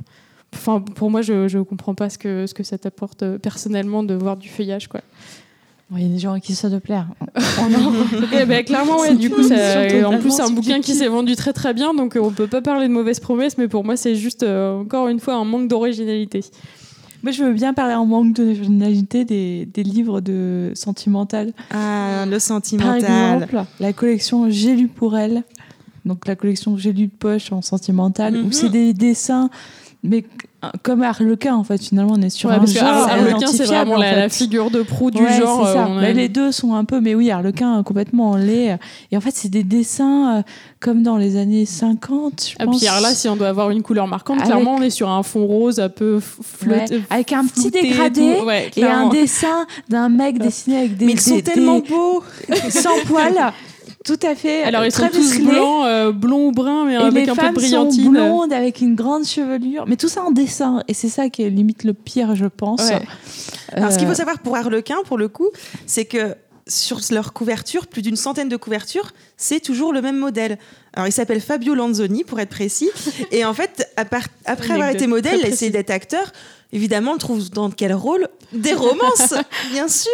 Enfin, 0.55 0.79
pour 0.79 1.11
moi, 1.11 1.21
je, 1.21 1.49
je 1.49 1.59
comprends 1.59 1.93
pas 1.93 2.09
ce 2.09 2.17
que, 2.17 2.47
ce 2.47 2.53
que 2.53 2.63
ça 2.63 2.77
t'apporte 2.77 3.21
euh, 3.21 3.37
personnellement 3.37 4.01
de 4.01 4.13
voir 4.13 4.37
du 4.37 4.47
feuillage, 4.47 4.87
quoi. 4.87 5.01
Bon, 5.89 5.97
Il 5.97 6.03
y 6.03 6.05
a 6.05 6.09
des 6.13 6.19
gens 6.19 6.31
à 6.33 6.39
qui 6.39 6.55
ça 6.55 6.69
doit 6.69 6.79
plaire. 6.79 7.07
Eh 8.33 8.45
ben, 8.45 8.63
clairement, 8.63 8.99
ouais, 9.01 9.13
du 9.15 9.29
coup, 9.29 9.43
ça- 9.43 9.55
en 10.05 10.11
plus, 10.19 10.31
c'est 10.31 10.41
un 10.41 10.49
bouquin 10.49 10.79
qui 10.81 10.93
s'est 10.95 11.07
vendu 11.09 11.35
très 11.35 11.51
très 11.51 11.73
bien, 11.73 11.93
donc 11.93 12.15
euh, 12.15 12.21
on 12.21 12.31
peut 12.31 12.47
pas 12.47 12.61
parler 12.61 12.87
de 12.87 12.93
mauvaises 12.93 13.19
promesses, 13.19 13.57
mais 13.57 13.67
pour 13.67 13.83
moi, 13.83 13.97
c'est 13.97 14.15
juste, 14.15 14.43
euh, 14.43 14.79
encore 14.79 15.09
une 15.09 15.19
fois, 15.19 15.35
un 15.35 15.43
manque 15.43 15.67
d'originalité. 15.67 16.39
Moi, 17.27 17.33
je 17.33 17.43
veux 17.43 17.51
bien 17.51 17.73
parler 17.73 17.93
en 17.93 18.05
manque 18.05 18.31
d'originalité 18.31 19.25
des, 19.25 19.65
des 19.65 19.83
livres 19.83 20.21
de 20.21 20.71
sentimental. 20.75 21.51
Ah, 21.71 22.23
le 22.25 22.31
Par 22.31 22.39
sentimental. 22.41 23.39
exemple, 23.41 23.65
la 23.81 23.91
collection 23.91 24.49
J'ai 24.49 24.77
lu 24.77 24.87
pour 24.87 25.17
elle, 25.17 25.43
donc 26.05 26.25
la 26.25 26.37
collection 26.37 26.77
J'ai 26.77 26.93
lu 26.93 27.07
de 27.07 27.11
poche 27.11 27.51
en 27.51 27.61
sentimental, 27.61 28.33
Mhm. 28.37 28.45
où 28.45 28.51
c'est 28.53 28.69
des 28.69 28.93
dessins, 28.93 29.49
mais 30.03 30.23
comme 30.83 31.03
Harlequin, 31.03 31.55
en 31.55 31.63
fait, 31.63 31.81
finalement, 31.81 32.13
on 32.17 32.21
est 32.21 32.29
sur 32.29 32.49
Ouais, 32.49 32.55
un 32.55 32.59
parce 32.59 32.73
genre 32.73 32.83
Harlequin, 33.07 33.47
c'est 33.47 33.65
vraiment 33.65 33.93
en 33.93 33.97
la, 33.99 34.27
figure 34.29 34.71
de 34.71 34.81
proue 34.81 35.11
du 35.11 35.21
Ouais, 35.21 35.37
genre. 35.37 35.65
ça. 35.67 35.83
euh, 35.83 35.85
on 35.89 35.97
a- 35.97 36.01
Mais 36.01 36.13
les 36.13 36.29
deux 36.29 36.51
sont 36.51 36.73
un 36.73 36.83
peu, 36.83 36.99
mais 36.99 37.13
oui, 37.15 37.29
Harlequin 37.29 37.83
complètement 37.83 38.31
en 38.31 38.35
lait. 38.37 38.77
Et 39.11 39.17
en 39.17 39.21
fait, 39.21 39.31
c'est 39.35 39.49
des 39.49 39.63
dessins 39.63 40.37
euh, 40.37 40.41
comme 40.79 41.03
dans 41.03 41.17
les 41.17 41.37
années 41.37 41.65
50, 41.65 42.49
je 42.51 42.55
Ah, 42.59 42.65
pense. 42.65 42.79
puis 42.79 42.87
alors 42.87 43.01
là, 43.01 43.09
si 43.13 43.27
on 43.29 43.35
doit 43.35 43.47
avoir 43.49 43.69
une 43.69 43.83
couleur 43.83 44.07
marquante, 44.07 44.37
Avec- 44.37 44.47
clairement, 44.51 44.75
on 44.75 44.81
est 44.81 44.89
sur 44.89 45.09
un 45.09 45.21
fond 45.23 45.45
rose 45.45 45.79
un 45.79 45.89
peu 45.89 46.15
Ouais, 46.15 46.21
flotte, 46.43 46.93
avec 47.09 47.33
un 47.33 47.45
petit 47.45 47.67
et 47.67 47.71
dégradé 47.71 48.37
et 48.75 48.83
un 48.83 49.09
dessin 49.09 49.65
d'un 49.89 50.09
mec 50.09 50.39
dessiné 50.39 50.77
avec 50.79 50.97
des, 50.97 51.05
Mais 51.05 51.11
ils 51.13 51.19
sont 51.19 51.39
tellement 51.41 51.79
des- 51.79 51.87
beaux. 51.89 52.23
sans 52.69 52.97
poils, 53.05 53.53
tout 54.07 54.19
à 54.25 54.33
fait. 54.35 54.63
Alors 54.63 54.85
ils 54.85 54.91
très 54.91 55.11
sont 55.11 55.17
tous 55.19 55.39
blancs, 55.41 55.85
euh, 55.85 56.11
blonds 56.11 56.47
ou 56.47 56.51
bruns, 56.51 56.85
mais 56.85 56.93
Et 56.93 56.95
avec 56.97 57.13
les 57.13 57.21
un 57.23 57.25
peu 57.25 57.31
de 57.31 57.35
femmes 57.35 57.47
sont 57.47 57.53
brillantine. 57.61 58.09
blondes 58.11 58.53
avec 58.53 58.81
une 58.81 58.95
grande 58.95 59.25
chevelure, 59.25 59.83
mais 59.87 59.97
tout 59.97 60.07
ça 60.07 60.23
en 60.23 60.31
dessin. 60.31 60.81
Et 60.87 60.93
c'est 60.93 61.09
ça 61.09 61.29
qui 61.29 61.43
est 61.43 61.49
limite 61.49 61.83
le 61.83 61.93
pire, 61.93 62.35
je 62.35 62.45
pense. 62.45 62.81
Ouais. 62.89 63.01
Alors, 63.73 63.91
ce 63.91 63.97
qu'il 63.97 64.07
Euh, 64.07 64.11
faut 64.11 64.15
savoir 64.17 64.39
pour 64.39 64.55
Harlequin, 64.55 64.95
pour 65.05 65.17
le 65.17 65.27
coup, 65.27 65.49
c'est 65.85 66.05
que 66.05 66.35
sur 66.69 66.99
leur 67.11 67.31
couverture, 67.33 67.87
plus 67.87 68.01
d'une 68.01 68.15
centaine 68.17 68.49
de 68.49 68.57
couvertures, 68.57 69.11
c'est 69.37 69.59
toujours 69.61 69.93
le 69.93 70.01
même 70.01 70.17
modèle. 70.17 70.57
Alors, 70.93 71.07
il 71.07 71.11
s'appelle 71.13 71.39
Fabio 71.39 71.75
Lanzoni, 71.75 72.23
pour 72.25 72.39
être 72.39 72.49
précis. 72.49 72.89
Et 73.31 73.45
en 73.45 73.53
fait, 73.53 73.87
à 73.97 74.03
part- 74.05 74.27
après 74.45 74.73
avoir 74.73 74.89
été 74.89 75.07
modèle, 75.07 75.39
très 75.39 75.49
essayer 75.49 75.71
d'être 75.71 75.91
acteur, 75.91 76.31
évidemment, 76.73 77.11
on 77.11 77.13
le 77.13 77.19
trouve 77.19 77.49
dans 77.51 77.69
quel 77.69 77.93
rôle? 77.93 78.27
Des 78.51 78.73
romances, 78.85 79.33
bien 79.71 79.87
sûr. 79.87 80.09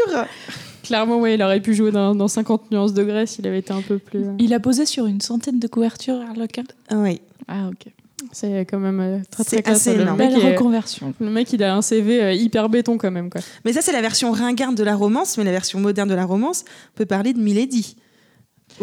Clairement, 0.83 1.17
ouais, 1.19 1.35
il 1.35 1.41
aurait 1.41 1.61
pu 1.61 1.73
jouer 1.73 1.91
dans, 1.91 2.13
dans 2.13 2.27
50 2.27 2.71
nuances 2.71 2.93
de 2.93 3.03
Grèce 3.03 3.31
s'il 3.31 3.47
avait 3.47 3.59
été 3.59 3.73
un 3.73 3.81
peu 3.81 3.97
plus. 3.97 4.19
euh, 4.25 4.33
Il 4.39 4.53
a 4.53 4.59
posé 4.59 4.85
sur 4.85 5.05
une 5.07 5.21
centaine 5.21 5.59
de 5.59 5.67
couvertures, 5.67 6.19
Harlequin. 6.29 6.63
Oui. 6.91 7.21
Ah, 7.47 7.69
ok. 7.69 7.91
C'est 8.31 8.61
quand 8.61 8.79
même 8.79 8.99
euh, 9.01 9.17
très 9.31 9.43
très 9.43 9.57
C'est 9.57 9.63
classe. 9.63 9.87
assez 9.87 9.99
énorme. 9.99 10.17
mec, 10.17 10.31
Belle 10.31 10.39
est- 10.41 10.51
reconversion. 10.55 11.13
le 11.19 11.29
mec, 11.29 11.51
il 11.51 11.61
a 11.63 11.75
un 11.75 11.81
CV 11.81 12.23
euh, 12.23 12.33
hyper 12.33 12.69
béton 12.69 12.97
quand 12.97 13.11
même. 13.11 13.29
Quoi. 13.29 13.41
Mais 13.65 13.73
ça, 13.73 13.81
c'est 13.81 13.91
la 13.91 14.01
version 14.01 14.31
ringarde 14.31 14.75
de 14.75 14.83
la 14.83 14.95
romance, 14.95 15.37
mais 15.37 15.43
la 15.43 15.51
version 15.51 15.79
moderne 15.79 16.07
de 16.09 16.15
la 16.15 16.25
romance, 16.25 16.63
on 16.93 16.97
peut 16.97 17.05
parler 17.05 17.33
de 17.33 17.39
Milady. 17.39 17.95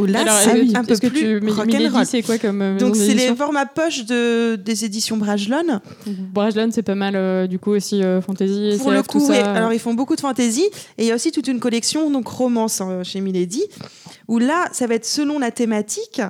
Où 0.00 0.07
là, 0.07 0.25
c'est 0.42 0.76
un 0.76 0.85
peu 0.85 0.97
plus 0.97 1.38
rock'n'roll. 1.50 2.07
C'est 2.07 2.23
quoi 2.23 2.38
comme 2.38 2.62
euh, 2.62 2.78
Donc, 2.78 2.97
c'est 2.97 3.14
les 3.14 3.35
formats 3.35 3.66
poche 3.66 4.04
de, 4.04 4.57
des 4.57 4.85
éditions 4.85 5.16
Brajlon. 5.16 5.80
Brajlon, 6.07 6.71
c'est 6.73 6.83
pas 6.83 6.95
mal 6.95 7.14
euh, 7.16 7.47
du 7.47 7.59
coup 7.59 7.73
aussi 7.73 8.02
euh, 8.02 8.21
fantasy, 8.21 8.76
Pour 8.78 8.92
SF, 8.92 8.97
le 8.97 9.02
coup, 9.02 9.26
tout 9.26 9.33
alors 9.33 9.73
ils 9.73 9.78
font 9.78 9.95
beaucoup 9.95 10.16
de 10.16 10.21
fantaisie 10.21 10.66
et 10.99 11.04
il 11.04 11.07
y 11.07 11.12
a 11.12 11.14
aussi 11.14 11.33
toute 11.33 11.49
une 11.49 11.61
collection 11.61 12.11
donc 12.11 12.28
romance 12.28 12.80
hein, 12.80 13.02
chez 13.02 13.21
Milady 13.21 13.62
où 14.28 14.38
là 14.38 14.69
ça 14.73 14.87
va 14.87 14.95
être 14.95 15.07
selon 15.07 15.38
la 15.38 15.50
thématique. 15.50 16.23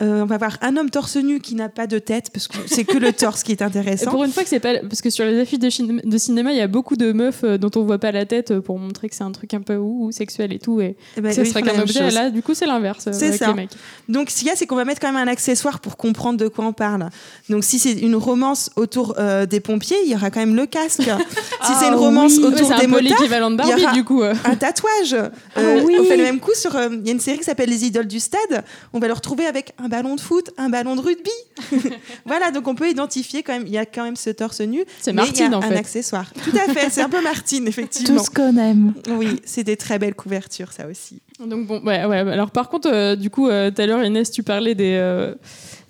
Euh, 0.00 0.22
on 0.22 0.26
va 0.26 0.36
avoir 0.36 0.58
un 0.60 0.76
homme 0.76 0.90
torse 0.90 1.16
nu 1.16 1.40
qui 1.40 1.56
n'a 1.56 1.68
pas 1.68 1.88
de 1.88 1.98
tête 1.98 2.30
parce 2.32 2.46
que 2.46 2.56
c'est 2.66 2.84
que 2.84 2.98
le 2.98 3.12
torse 3.12 3.42
qui 3.42 3.50
est 3.50 3.60
Et 3.60 3.64
intéressant. 3.64 4.12
pour 4.12 4.22
une 4.22 4.30
fois 4.30 4.44
que 4.44 4.48
c'est 4.48 4.60
pas 4.60 4.78
parce 4.88 5.02
que 5.02 5.10
sur 5.10 5.24
les 5.24 5.40
affiches 5.40 5.58
de, 5.58 6.18
cinéma, 6.18 6.52
il 6.52 6.56
y 6.58 6.60
a 6.60 6.68
beaucoup 6.68 6.94
de 6.96 7.10
meufs 7.10 7.42
euh, 7.42 7.58
dont 7.58 7.70
on 7.74 7.82
voit 7.84 7.98
pas 7.98 8.12
la 8.12 8.24
tête 8.24 8.52
euh, 8.52 8.60
pour 8.60 8.78
montrer 8.78 9.08
que 9.08 9.16
c'est 9.16 9.24
un 9.24 9.32
truc 9.32 9.54
un 9.54 9.60
peu 9.60 9.74
ouh, 9.76 10.12
sexuel 10.12 10.52
et 10.52 10.60
tout 10.60 10.80
et 10.80 10.96
Eh 11.16 11.20
ben, 11.20 11.30
que 11.30 11.34
ça 11.34 11.40
eux, 11.42 11.44
ils 11.46 11.48
serait 11.50 11.62
qu'un 11.62 11.80
objet. 11.82 11.98
chose. 12.04 12.14
Là, 12.14 12.30
du 12.30 12.42
coup, 12.42 12.54
c'est 12.54 12.66
l'inverse 12.66 13.08
C'est 13.10 13.32
ça. 13.32 13.48
les 13.48 13.54
mecs. 13.54 13.70
Donc 14.08 14.30
ce 14.30 14.38
qu'il 14.38 14.46
y 14.46 14.50
a, 14.50 14.54
c'est 14.56 14.66
qu'on 14.68 14.76
va 14.76 14.84
mettre 14.84 15.00
quand 15.00 15.12
même 15.12 15.26
un 15.28 15.30
accessoire 15.30 15.80
pour 15.80 15.96
comprendre 15.96 16.38
de 16.38 16.46
quoi 16.46 16.64
on 16.64 16.72
parle. 16.72 17.10
Donc 17.48 17.64
si 17.64 17.80
c'est 17.80 17.92
une 17.94 18.14
romance 18.14 18.70
autour 18.76 19.16
euh, 19.18 19.46
des 19.46 19.58
pompiers, 19.58 19.96
il 20.04 20.12
y 20.12 20.14
aura 20.14 20.30
quand 20.30 20.38
même 20.40 20.54
le 20.54 20.66
casque. 20.66 21.02
si 21.64 21.72
c'est 21.80 21.88
une 21.88 21.94
romance 21.94 22.34
oui. 22.36 22.44
Ouais, 22.44 22.52
autour 22.54 22.68
c'est 22.68 22.74
un 22.74 22.78
des 22.78 22.86
motards, 22.86 23.18
il 23.20 23.26
y 23.26 23.28
Barbie 23.56 23.82
aura- 23.84 23.92
du 23.94 24.04
coup. 24.04 24.22
un 24.22 24.54
tatouage. 24.54 25.14
Euh, 25.14 25.28
Ah 25.56 25.60
oui. 25.84 25.96
On 25.98 26.04
fait 26.04 26.16
le 26.16 26.22
même 26.22 26.38
coup 26.38 26.54
sur. 26.54 26.70
Il 26.80 27.04
y 27.04 27.10
a 27.10 27.12
une 27.12 27.18
série 27.20 27.38
qui 27.38 27.44
s'appelle 27.44 27.68
Les 27.68 27.84
Idoles 27.84 28.06
du 28.06 28.20
Stade. 28.20 28.62
On 28.92 29.00
va 29.00 29.08
le 29.08 29.12
retrouver 29.12 29.44
avec 29.46 29.72
un 29.82 29.87
ballon 29.88 30.14
de 30.14 30.20
foot, 30.20 30.50
un 30.56 30.68
ballon 30.68 30.96
de 30.96 31.00
rugby. 31.00 31.30
voilà, 32.26 32.50
donc 32.50 32.68
on 32.68 32.74
peut 32.74 32.88
identifier 32.88 33.42
quand 33.42 33.52
même. 33.52 33.66
Il 33.66 33.72
y 33.72 33.78
a 33.78 33.86
quand 33.86 34.04
même 34.04 34.16
ce 34.16 34.30
torse 34.30 34.60
nu. 34.60 34.84
C'est 35.00 35.12
mais 35.12 35.22
Martine 35.22 35.46
il 35.48 35.52
y 35.52 35.54
a 35.54 35.58
en 35.58 35.62
un 35.62 35.68
fait. 35.68 35.76
accessoire. 35.76 36.32
Tout 36.44 36.56
à 36.56 36.72
fait. 36.72 36.90
C'est 36.90 37.02
un 37.02 37.08
peu 37.08 37.22
Martine, 37.22 37.66
effectivement. 37.68 38.16
Tout 38.18 38.24
ce 38.24 38.30
qu'on 38.30 38.56
aime. 38.56 38.94
Oui, 39.10 39.40
c'est 39.44 39.64
des 39.64 39.76
très 39.76 39.98
belles 39.98 40.14
couvertures, 40.14 40.72
ça 40.72 40.86
aussi. 40.86 41.20
Donc 41.44 41.66
bon, 41.66 41.80
ouais, 41.84 42.04
ouais. 42.04 42.18
Alors 42.18 42.50
par 42.50 42.68
contre, 42.68 42.88
euh, 42.92 43.16
du 43.16 43.30
coup, 43.30 43.48
euh, 43.48 43.70
tout 43.70 43.80
à 43.82 43.86
l'heure, 43.86 44.04
Inès, 44.04 44.30
tu 44.30 44.42
parlais 44.42 44.74
des 44.74 44.96
euh, 45.00 45.34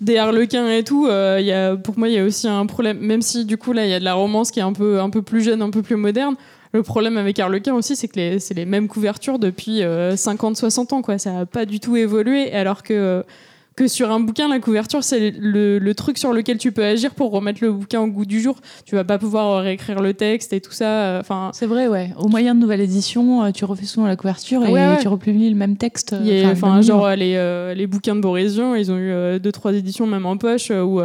des 0.01 0.17
harlequins 0.17 0.69
et 0.69 0.83
tout. 0.83 1.07
euh, 1.07 1.37
il 1.39 1.45
y 1.47 1.51
a, 1.51 1.75
pour 1.75 1.97
moi, 1.97 2.07
il 2.07 2.13
y 2.15 2.19
a 2.19 2.23
aussi 2.23 2.47
un 2.47 2.65
problème. 2.65 2.99
Même 2.99 3.21
si 3.21 3.45
du 3.45 3.57
coup 3.57 3.73
là, 3.73 3.85
il 3.85 3.89
y 3.89 3.93
a 3.93 3.99
de 3.99 4.05
la 4.05 4.13
romance 4.13 4.51
qui 4.51 4.59
est 4.59 4.63
un 4.63 4.73
peu 4.73 4.99
un 4.99 5.09
peu 5.09 5.21
plus 5.21 5.41
jeune, 5.41 5.61
un 5.61 5.69
peu 5.71 5.81
plus 5.81 5.95
moderne. 5.95 6.35
Le 6.71 6.83
problème 6.83 7.17
avec 7.17 7.39
Harlequin 7.39 7.73
aussi, 7.73 7.95
c'est 7.95 8.07
que 8.07 8.37
c'est 8.37 8.53
les 8.53 8.65
mêmes 8.65 8.87
couvertures 8.87 9.39
depuis 9.39 9.81
50-60 9.81 10.93
ans. 10.93 11.01
Quoi. 11.01 11.17
Ça 11.17 11.31
n'a 11.31 11.45
pas 11.47 11.65
du 11.65 11.79
tout 11.79 11.95
évolué. 11.97 12.53
Alors 12.53 12.83
que, 12.83 12.93
euh, 12.93 13.23
que 13.79 13.87
sur 13.87 14.11
un 14.11 14.19
bouquin, 14.19 14.49
la 14.49 14.59
couverture, 14.59 15.03
c'est 15.05 15.31
le, 15.39 15.79
le 15.79 15.93
truc 15.95 16.17
sur 16.17 16.33
lequel 16.33 16.57
tu 16.57 16.71
peux 16.73 16.83
agir 16.83 17.15
pour 17.15 17.31
remettre 17.31 17.59
le 17.63 17.71
bouquin 17.71 18.01
au 18.01 18.07
goût 18.07 18.25
du 18.25 18.41
jour. 18.41 18.57
Tu 18.85 18.95
vas 18.95 19.05
pas 19.05 19.17
pouvoir 19.17 19.47
euh, 19.51 19.61
réécrire 19.61 20.01
le 20.01 20.13
texte 20.13 20.51
et 20.51 20.59
tout 20.59 20.73
ça. 20.73 20.85
euh, 20.85 21.19
Enfin, 21.21 21.51
C'est 21.53 21.65
vrai, 21.65 21.87
ouais. 21.87 22.11
Au 22.17 22.27
moyen 22.27 22.55
de 22.55 22.59
nouvelle 22.59 22.81
édition, 22.81 23.43
euh, 23.45 23.51
tu 23.51 23.63
refais 23.63 23.85
souvent 23.85 24.05
la 24.05 24.17
couverture 24.17 24.63
et 24.65 24.71
Ouais, 24.73 24.87
ouais. 24.89 24.97
tu 25.01 25.07
republies 25.07 25.49
le 25.49 25.55
même 25.55 25.77
texte. 25.77 26.13
enfin, 26.51 26.81
genre 26.81 27.05
livre. 27.07 27.15
les, 27.15 27.35
euh, 27.37 27.73
les 27.73 27.87
bouquins 27.87 28.15
de 28.15 28.21
Borésion, 28.21 28.75
ils 28.75 28.91
ont 28.91 28.97
eu 28.97 29.11
euh, 29.11 29.39
deux 29.39 29.53
trois 29.53 29.73
éditions 29.73 30.05
même 30.07 30.25
en 30.25 30.35
poche 30.35 30.69
où 30.71 30.99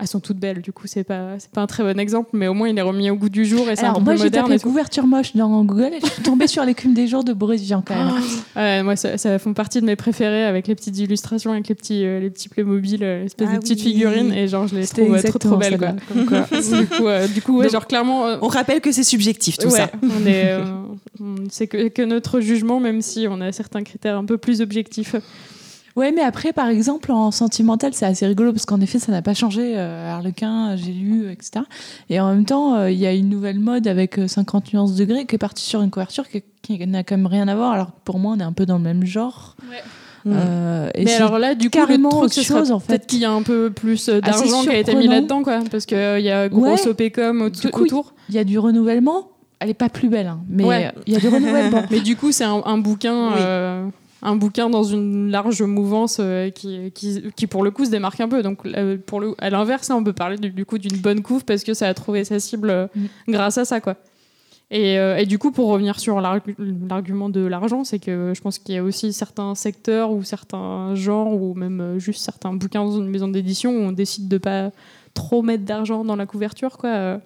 elles 0.00 0.06
sont 0.08 0.20
toutes 0.20 0.38
belles. 0.38 0.60
Du 0.60 0.72
coup, 0.72 0.86
c'est 0.86 1.04
pas 1.04 1.38
c'est 1.38 1.50
pas 1.50 1.60
un 1.60 1.66
très 1.66 1.82
bon 1.84 1.98
exemple, 2.00 2.30
mais 2.32 2.48
au 2.48 2.54
moins 2.54 2.68
il 2.68 2.76
est 2.76 2.82
remis 2.82 3.10
au 3.10 3.16
goût 3.16 3.28
du 3.28 3.44
jour 3.44 3.68
et 3.70 3.76
c'est 3.76 3.82
un 3.84 3.90
Alors 3.90 3.98
peu 3.98 4.04
moi 4.04 4.12
plus 4.14 4.18
j'ai 4.18 4.24
moderne. 4.24 4.44
tapé 4.46 4.54
et 4.56 4.58
tout. 4.58 4.68
couverture 4.68 5.06
moche 5.06 5.36
dans 5.36 5.64
Google 5.64 5.90
et 5.94 6.00
je 6.00 6.06
suis 6.06 6.22
tombée 6.22 6.46
sur 6.48 6.64
l'écume 6.64 6.94
des 6.94 7.06
jours 7.06 7.22
de 7.24 7.32
Boris 7.32 7.60
Vian 7.62 7.82
quand 7.86 7.94
même. 7.94 8.14
Ouais, 8.56 8.82
moi, 8.82 8.94
ça, 8.96 9.18
ça 9.18 9.38
font 9.38 9.52
partie 9.52 9.80
de 9.80 9.86
mes 9.86 9.96
préférés 9.96 10.44
avec 10.44 10.66
les 10.68 10.74
petites 10.74 10.96
illustrations, 10.98 11.52
avec 11.52 11.68
les 11.68 11.74
petits 11.74 12.04
euh, 12.04 12.20
les 12.20 12.30
petits 12.30 12.48
Playmobil, 12.48 13.02
euh, 13.02 13.22
l'espèce 13.24 13.48
Ah 13.50 13.54
de 13.56 13.60
petites 13.60 13.78
oui. 13.80 13.92
figurines 13.92 14.32
et 14.32 14.46
genre 14.48 14.66
je 14.68 14.76
les 14.76 14.86
C'était 14.86 15.02
trouve 15.02 15.16
euh, 15.16 15.22
trop 15.22 15.38
trop 15.38 15.60
exactement 15.60 15.60
belles 15.60 15.78
quoi. 15.78 15.88
celle-là, 15.88 16.46
comme 16.60 16.70
quoi. 16.70 16.78
du 16.80 16.86
coup, 16.86 17.06
euh, 17.08 17.28
du 17.28 17.42
coup 17.42 17.56
ouais, 17.58 17.64
Donc, 17.64 17.72
genre 17.72 17.86
clairement. 17.86 18.26
euh, 18.26 18.36
On 18.42 18.48
rappelle 18.48 18.80
que 18.80 18.92
c'est 18.92 19.02
subjectif 19.04 19.58
tout 19.58 19.66
ouais, 19.68 19.78
ça. 19.78 19.90
on 20.02 20.26
est, 20.26 20.44
euh, 20.52 20.64
on- 21.20 21.34
c'est 21.50 21.66
que, 21.66 21.88
que 21.88 22.02
notre 22.02 22.40
jugement, 22.40 22.80
même 22.80 23.02
si 23.02 23.26
on 23.28 23.40
a 23.40 23.52
certains 23.52 23.82
critères 23.82 24.16
un 24.16 24.24
peu 24.24 24.38
plus 24.38 24.60
objectifs. 24.60 25.14
Ouais, 25.96 26.10
mais 26.10 26.22
après, 26.22 26.52
par 26.52 26.68
exemple, 26.68 27.12
en 27.12 27.30
sentimental, 27.30 27.92
c'est 27.94 28.04
assez 28.06 28.26
rigolo 28.26 28.52
parce 28.52 28.66
qu'en 28.66 28.80
effet, 28.80 28.98
ça 28.98 29.12
n'a 29.12 29.22
pas 29.22 29.34
changé. 29.34 29.74
Euh, 29.76 30.10
Harlequin, 30.12 30.74
j'ai 30.74 30.92
lu, 30.92 31.30
etc. 31.30 31.64
Et 32.10 32.18
en 32.18 32.28
même 32.34 32.44
temps, 32.44 32.74
euh, 32.74 32.90
il 32.90 32.98
y 32.98 33.06
a 33.06 33.12
une 33.12 33.28
nouvelle 33.28 33.60
mode 33.60 33.86
avec 33.86 34.18
euh, 34.18 34.26
50 34.26 34.72
nuances 34.72 34.96
degrés 34.96 35.24
qui 35.24 35.36
est 35.36 35.38
partie 35.38 35.62
sur 35.64 35.82
une 35.82 35.90
couverture 35.90 36.28
qui, 36.28 36.42
qui 36.62 36.84
n'a 36.86 37.04
quand 37.04 37.16
même 37.16 37.26
rien 37.28 37.46
à 37.46 37.54
voir. 37.54 37.72
Alors 37.72 37.86
que 37.88 38.00
pour 38.04 38.18
moi, 38.18 38.34
on 38.36 38.40
est 38.40 38.44
un 38.44 38.52
peu 38.52 38.66
dans 38.66 38.76
le 38.78 38.82
même 38.82 39.04
genre. 39.06 39.54
Euh, 40.26 40.88
et 40.94 41.04
mais 41.04 41.12
alors 41.14 41.38
là, 41.38 41.54
du 41.54 41.68
coup, 41.70 41.78
le 41.78 41.84
carrément 41.86 42.08
truc, 42.10 42.32
ce 42.32 42.40
chose, 42.40 42.72
en 42.72 42.80
fait. 42.80 42.86
peut-être 42.88 43.06
qu'il 43.06 43.18
y 43.20 43.24
a 43.26 43.30
un 43.30 43.42
peu 43.42 43.70
plus 43.70 44.08
euh, 44.08 44.20
d'argent 44.20 44.62
qui 44.62 44.70
a 44.70 44.78
été 44.78 44.94
mis 44.96 45.06
là-dedans, 45.06 45.42
quoi. 45.42 45.60
Parce 45.70 45.84
qu'il 45.86 45.98
y 45.98 46.30
a 46.30 46.48
gros 46.48 46.62
Ouais. 46.62 46.88
OPCOM 46.88 47.42
au- 47.42 47.50
Du 47.50 47.68
coup, 47.68 47.82
autour. 47.82 48.14
il 48.30 48.34
y 48.34 48.38
a 48.38 48.44
du 48.44 48.58
renouvellement. 48.58 49.28
Elle 49.60 49.70
est 49.70 49.74
pas 49.74 49.88
plus 49.90 50.08
belle, 50.08 50.26
hein, 50.26 50.40
mais 50.48 50.64
Ouais. 50.64 50.86
euh, 50.86 51.00
il 51.06 51.12
y 51.12 51.16
a 51.16 51.20
du 51.20 51.28
renouvellement. 51.28 51.82
Mais 51.90 52.00
du 52.00 52.16
coup, 52.16 52.32
c'est 52.32 52.44
un, 52.44 52.62
un 52.66 52.78
bouquin. 52.78 53.28
Oui. 53.28 53.34
euh, 53.38 53.86
un 54.24 54.36
bouquin 54.36 54.68
dans 54.70 54.82
une 54.82 55.30
large 55.30 55.62
mouvance 55.62 56.16
euh, 56.20 56.50
qui, 56.50 56.90
qui, 56.92 57.22
qui, 57.36 57.46
pour 57.46 57.62
le 57.62 57.70
coup, 57.70 57.84
se 57.84 57.90
démarque 57.90 58.20
un 58.20 58.28
peu. 58.28 58.42
Donc, 58.42 58.60
euh, 58.66 58.96
pour 59.06 59.20
le, 59.20 59.34
à 59.38 59.50
l'inverse, 59.50 59.88
là, 59.90 59.96
on 59.96 60.02
peut 60.02 60.12
parler 60.14 60.38
du, 60.38 60.50
du 60.50 60.64
coup 60.64 60.78
d'une 60.78 60.96
bonne 60.98 61.22
couve 61.22 61.44
parce 61.44 61.62
que 61.62 61.74
ça 61.74 61.86
a 61.88 61.94
trouvé 61.94 62.24
sa 62.24 62.40
cible 62.40 62.70
euh, 62.70 62.86
Mm. 62.96 63.32
grâce 63.32 63.58
à 63.58 63.64
ça, 63.64 63.80
quoi. 63.80 63.96
Et, 64.70 64.98
euh, 64.98 65.18
et 65.18 65.26
du 65.26 65.38
coup, 65.38 65.52
pour 65.52 65.68
revenir 65.68 66.00
sur 66.00 66.20
l'argu- 66.20 66.56
l'argument 66.88 67.28
de 67.28 67.40
l'argent, 67.44 67.84
c'est 67.84 67.98
que 67.98 68.32
je 68.34 68.40
pense 68.40 68.58
qu'il 68.58 68.74
y 68.74 68.78
a 68.78 68.82
aussi 68.82 69.12
certains 69.12 69.54
secteurs 69.54 70.10
ou 70.10 70.22
certains 70.24 70.94
genres 70.94 71.34
ou 71.34 71.54
même 71.54 71.96
juste 71.98 72.22
certains 72.24 72.52
bouquins 72.54 72.82
dans 72.84 72.96
une 72.98 73.08
maison 73.08 73.28
d'édition 73.28 73.70
où 73.72 73.80
on 73.82 73.92
décide 73.92 74.26
de 74.26 74.38
pas 74.38 74.70
trop 75.12 75.42
mettre 75.42 75.64
d'argent 75.64 76.02
dans 76.04 76.16
la 76.16 76.26
couverture, 76.26 76.78
quoi. 76.78 77.20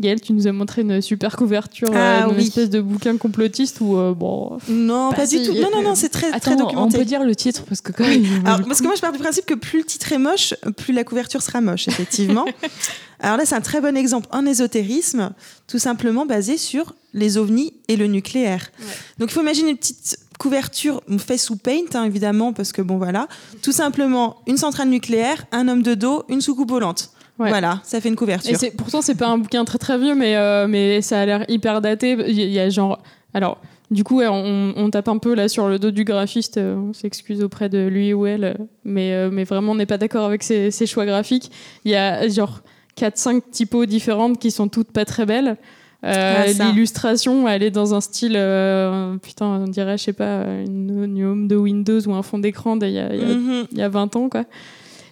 Gaëlle, 0.00 0.20
tu 0.20 0.32
nous 0.34 0.46
as 0.46 0.52
montré 0.52 0.82
une 0.82 1.00
super 1.00 1.36
couverture, 1.36 1.88
Ah, 1.94 2.26
euh, 2.26 2.30
une 2.30 2.36
oui. 2.36 2.46
espèce 2.48 2.68
de 2.68 2.80
bouquin 2.80 3.16
complotiste 3.16 3.80
où, 3.80 3.96
euh, 3.96 4.12
bon, 4.14 4.58
Non, 4.68 5.10
pas 5.12 5.26
du 5.26 5.42
tout. 5.42 5.54
Non, 5.54 5.68
non, 5.74 5.82
non, 5.82 5.94
c'est 5.94 6.10
très, 6.10 6.28
très 6.38 6.52
Attends, 6.52 6.52
on 6.52 6.64
documenté. 6.66 6.98
peut 6.98 7.04
dire 7.06 7.24
le 7.24 7.34
titre 7.34 7.62
parce 7.68 7.80
que 7.80 7.92
quand 7.92 8.04
Oui. 8.04 8.18
même. 8.20 8.46
Alors, 8.46 8.60
parce 8.66 8.80
que 8.80 8.86
moi, 8.86 8.94
je 8.94 9.00
pars 9.00 9.12
du 9.12 9.18
principe 9.18 9.46
que 9.46 9.54
plus 9.54 9.78
le 9.78 9.84
titre 9.84 10.12
est 10.12 10.18
moche, 10.18 10.54
plus 10.76 10.92
la 10.92 11.02
couverture 11.04 11.40
sera 11.40 11.60
moche, 11.60 11.88
effectivement. 11.88 12.44
Alors 13.20 13.38
là, 13.38 13.46
c'est 13.46 13.54
un 13.54 13.62
très 13.62 13.80
bon 13.80 13.96
exemple 13.96 14.28
en 14.32 14.44
ésotérisme, 14.44 15.30
tout 15.66 15.78
simplement 15.78 16.26
basé 16.26 16.58
sur 16.58 16.94
les 17.14 17.38
ovnis 17.38 17.72
et 17.88 17.96
le 17.96 18.06
nucléaire. 18.06 18.70
Ouais. 18.78 18.86
Donc, 19.18 19.30
il 19.30 19.32
faut 19.32 19.40
imaginer 19.40 19.70
une 19.70 19.78
petite 19.78 20.18
couverture 20.38 21.00
faite 21.16 21.40
sous 21.40 21.56
paint, 21.56 21.86
hein, 21.94 22.04
évidemment, 22.04 22.52
parce 22.52 22.72
que 22.72 22.82
bon, 22.82 22.98
voilà. 22.98 23.26
Tout 23.62 23.72
simplement, 23.72 24.36
une 24.46 24.58
centrale 24.58 24.90
nucléaire, 24.90 25.46
un 25.52 25.66
homme 25.68 25.82
de 25.82 25.94
dos, 25.94 26.24
une 26.28 26.42
soucoupe 26.42 26.68
volante. 26.68 27.10
Ouais. 27.38 27.50
Voilà, 27.50 27.80
ça 27.84 28.00
fait 28.00 28.08
une 28.08 28.16
couverture. 28.16 28.56
Et 28.62 28.70
pourtant 28.70 29.02
c'est 29.02 29.14
pas 29.14 29.28
un 29.28 29.38
bouquin 29.38 29.64
très 29.64 29.78
très 29.78 29.98
vieux, 29.98 30.14
mais 30.14 30.36
euh, 30.36 30.66
mais 30.68 31.02
ça 31.02 31.20
a 31.20 31.26
l'air 31.26 31.44
hyper 31.48 31.80
daté. 31.82 32.12
Il 32.28 32.32
y, 32.40 32.58
a 32.58 32.68
genre 32.70 32.98
alors 33.34 33.58
du 33.90 34.04
coup 34.04 34.22
on, 34.22 34.72
on 34.76 34.90
tape 34.90 35.08
un 35.08 35.18
peu 35.18 35.34
là 35.34 35.48
sur 35.48 35.68
le 35.68 35.78
dos 35.78 35.90
du 35.90 36.04
graphiste. 36.04 36.56
euh, 36.56 36.76
on 36.76 36.92
s'excuse 36.94 37.42
auprès 37.42 37.68
de 37.68 37.86
lui 37.86 38.14
ou 38.14 38.24
elle, 38.26 38.56
mais 38.84 39.12
euh, 39.12 39.28
mais 39.30 39.44
vraiment 39.44 39.72
on 39.72 39.76
n'est 39.76 39.84
pas 39.86 39.98
d'accord 39.98 40.24
avec 40.24 40.42
ses, 40.42 40.70
ses 40.70 40.86
choix 40.86 41.04
graphiques. 41.04 41.50
Il 41.84 41.90
y 41.90 41.94
a 41.94 42.26
genre 42.28 42.62
4-5 42.98 43.42
typos 43.50 43.84
différentes 43.86 44.38
qui 44.38 44.50
sont 44.50 44.68
toutes 44.68 44.90
pas 44.92 45.04
très 45.04 45.26
belles. 45.26 45.56
Euh, 46.04 46.44
Ah. 46.58 46.64
L'illustration, 46.72 47.48
elle 47.48 47.62
est 47.62 47.70
dans 47.70 47.94
un 47.94 48.00
style, 48.00 48.34
euh, 48.36 49.16
putain, 49.16 49.46
on 49.46 49.64
dirait, 49.66 49.98
je 49.98 50.04
sais 50.04 50.12
pas, 50.12 50.44
une, 50.64 51.02
une 51.04 51.24
home 51.24 51.48
de 51.48 51.56
Windows 51.56 52.00
ou 52.06 52.14
un 52.14 52.22
fond 52.22 52.38
d'écran 52.38 52.76
d'il 52.76 52.90
y 52.90 52.92
y 52.94 52.98
a 53.00 53.08
Mhm. 53.08 53.66
il 53.72 53.78
y 53.78 53.82
a 53.82 53.88
20 53.88 54.14
ans, 54.14 54.28
quoi. 54.28 54.44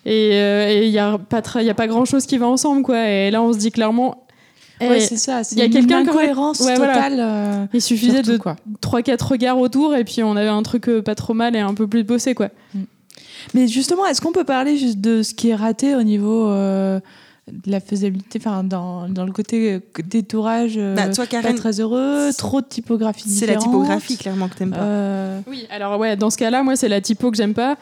Et 0.07 0.31
euh, 0.35 0.81
il 0.85 0.91
n'y 0.91 0.99
a 0.99 1.17
pas, 1.19 1.43
il 1.57 1.65
y 1.67 1.71
a 1.71 1.75
pas 1.75 1.87
grand 1.87 2.05
chose 2.05 2.27
qui 2.27 2.37
va 2.39 2.47
ensemble, 2.47 2.83
quoi. 2.83 3.09
Et 3.09 3.31
là, 3.31 3.43
on 3.43 3.53
se 3.53 3.59
dit 3.59 3.71
clairement, 3.71 4.27
eh, 4.81 4.89
Ouais, 4.89 5.01
c'est 5.01 5.17
ça. 5.17 5.43
il 5.53 5.59
y 5.59 5.63
a 5.63 5.69
quelqu'un 5.69 6.01
incohérence 6.01 6.61
Ouais, 6.61 6.75
voilà. 6.77 6.95
totale. 6.95 7.17
euh, 7.21 7.67
il 7.73 7.81
suffisait 7.81 8.17
surtout, 8.23 8.33
de 8.33 8.37
quoi. 8.39 8.57
3-4 8.83 9.23
regards 9.29 9.59
autour 9.59 9.95
et 9.95 10.05
puis 10.05 10.23
on 10.23 10.37
avait 10.37 10.49
un 10.49 10.63
truc 10.63 10.89
euh, 10.89 11.01
pas 11.01 11.15
trop 11.15 11.33
mal 11.33 11.57
et 11.57 11.61
un 11.61 11.75
peu 11.75 11.87
plus 11.87 12.03
bossé, 12.05 12.35
quoi. 12.35 12.49
Mais 13.55 13.67
justement, 13.69 14.05
est-ce 14.07 14.21
qu'on 14.21 14.33
peut 14.33 14.45
parler 14.45 14.77
juste 14.77 15.01
de 15.01 15.23
ce 15.23 15.33
qui 15.35 15.51
est 15.51 15.55
raté 15.55 15.95
au 15.95 16.03
niveau 16.03 16.49
euh, 16.49 16.99
de 17.51 17.71
la 17.71 17.79
faisabilité, 17.81 18.39
enfin 18.43 18.65
dans, 18.65 19.09
dans 19.09 19.25
le 19.25 19.33
côté 19.33 19.75
euh, 19.75 19.81
détourage, 20.05 20.75
euh, 20.77 20.95
Bah, 20.95 21.09
toi, 21.09 21.25
pas 21.43 21.53
très 21.53 21.81
heureux, 21.81 22.31
trop 22.37 22.61
de 22.61 22.67
typographie 22.67 23.29
c'est 23.29 23.47
la 23.47 23.57
typographie, 23.57 24.17
clairement, 24.17 24.49
que 24.49 24.57
t'aimes 24.57 24.71
pas. 24.73 24.79
Euh, 24.81 25.41
Oui, 25.47 25.67
alors 25.71 25.99
ouais, 25.99 26.17
dans 26.17 26.31
ce 26.31 26.39
cas-là, 26.39 26.63
moi, 26.63 26.75
c'est 26.77 26.89
la 26.89 27.01
typo 27.01 27.31
que 27.31 27.37
j'aime 27.37 27.55
pas. 27.55 27.77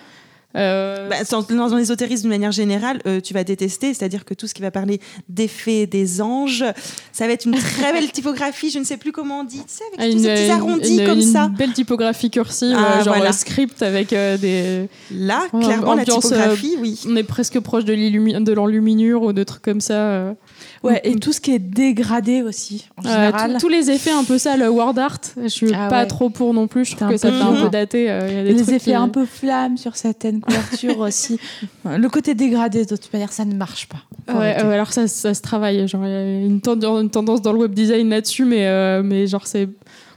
Euh, 0.56 1.08
Bah, 1.08 1.16
dans, 1.30 1.42
dans 1.68 1.76
l'ésotérisme 1.76 2.24
de 2.24 2.28
manière 2.28 2.52
générale, 2.52 3.00
euh, 3.06 3.20
tu 3.20 3.32
vas 3.34 3.44
détester, 3.44 3.94
c'est-à-dire 3.94 4.24
que 4.24 4.34
tout 4.34 4.46
ce 4.46 4.54
qui 4.54 4.62
va 4.62 4.70
parler 4.70 5.00
des 5.28 5.48
fées, 5.48 5.86
des 5.86 6.20
anges, 6.20 6.64
ça 7.12 7.26
va 7.26 7.32
être 7.32 7.46
une 7.46 7.54
très 7.56 7.92
belle 7.92 8.10
typographie, 8.12 8.70
je 8.70 8.78
ne 8.78 8.84
sais 8.84 8.96
plus 8.96 9.12
comment 9.12 9.40
on 9.40 9.44
dit, 9.44 9.58
tu 9.58 9.64
sais, 9.68 9.84
avec 9.98 10.12
tous 10.14 10.22
ces 10.22 10.28
petits 10.34 10.50
arrondis 10.50 10.98
une- 10.98 11.06
comme 11.06 11.18
une 11.20 11.32
ça. 11.32 11.48
belle 11.48 11.72
typographie 11.72 12.30
cursive, 12.30 12.76
Ah, 12.78 13.00
euh, 13.00 13.04
genre 13.04 13.14
voilà. 13.16 13.32
script 13.32 13.82
avec 13.82 14.10
des. 14.10 14.88
Là, 15.10 15.42
clairement, 15.50 15.94
la 15.94 16.04
typographie, 16.04 16.76
oui. 16.80 17.00
On 17.08 17.16
est 17.16 17.22
presque 17.24 17.58
proche 17.60 17.84
de 17.84 18.52
l'enluminure 18.52 19.22
ou 19.22 19.32
de 19.32 19.42
trucs 19.44 19.62
comme 19.62 19.80
ça. 19.80 20.34
Ouais, 20.82 21.00
et 21.04 21.14
tout 21.16 21.32
ce 21.32 21.40
qui 21.40 21.52
est 21.52 21.58
dégradé 21.58 22.42
aussi, 22.42 22.86
en 22.96 23.06
Euh, 23.08 23.12
général. 23.30 23.56
tous- 23.60 23.68
les 23.68 23.90
effets 23.90 24.10
un 24.10 24.24
peu 24.24 24.36
ça, 24.38 24.56
le 24.56 24.68
word 24.68 24.98
art, 24.98 25.18
je 25.40 25.48
suis 25.48 25.72
Ah 25.74 25.88
pas 25.88 26.00
ouais. 26.02 26.06
trop 26.06 26.28
pour 26.30 26.52
non 26.54 26.66
plus. 26.66 26.84
Je 26.84 26.96
trouve 26.96 27.08
que 27.10 27.16
ça 27.16 27.30
fait 27.32 27.40
un 27.42 27.54
peu 27.62 27.68
daté. 27.70 28.10
euh, 28.10 28.26
il 28.28 28.34
y 28.34 28.38
a 28.38 28.42
des 28.42 28.48
les 28.50 28.56
trucs 28.62 28.68
effets 28.76 28.90
qui- 28.90 28.94
un 28.94 29.08
peu 29.08 29.24
flammes 29.24 29.76
sur 29.76 29.96
certaines 29.96 30.40
couvertures 30.40 30.98
aussi. 30.98 31.38
Le 31.84 32.08
côté 32.08 32.34
dégradé, 32.34 32.84
de 32.84 32.96
toute 32.96 33.12
manière, 33.12 33.32
ça 33.32 33.44
ne 33.44 33.54
marche 33.54 33.88
pas. 33.88 34.34
Ouais, 34.38 34.54
alors 34.54 34.92
ça, 34.92 35.06
ça 35.08 35.34
se 35.34 35.40
travaille. 35.42 35.86
Genre, 35.88 36.04
il 36.04 36.10
y 36.10 36.14
a 36.14 36.40
une 36.44 36.60
tendance, 36.60 37.40
dans 37.42 37.52
le 37.52 37.58
web 37.58 37.72
design 37.74 38.08
là-dessus, 38.10 38.44
mais, 38.44 38.66
euh, 38.66 39.02
mais 39.04 39.26
genre, 39.26 39.46
c'est. 39.46 39.68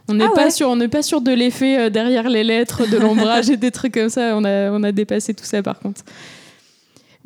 On 0.08 0.14
n'est 0.14 0.25
Ah 0.25 0.30
pas 0.36 0.44
ouais. 0.46 0.52
sûr, 0.52 0.70
on 0.70 0.75
n'est 0.75 0.88
pas 0.88 1.02
sûr 1.02 1.20
de 1.22 1.32
l'effet 1.32 1.80
euh, 1.80 1.90
derrière 1.90 2.30
les 2.30 2.44
lettres, 2.44 2.88
de 2.88 2.98
l'ombrage 2.98 3.50
et 3.50 3.58
des 3.58 3.72
trucs 3.72 3.96
comme 3.96 4.10
ça. 4.10 4.36
On 4.38 4.44
a, 4.44 4.70
on 4.72 4.84
a 4.84 4.92
dépassé 4.92 5.34
tout 5.34 5.46
ça 5.46 5.64
par 5.64 5.80
contre. 5.80 6.02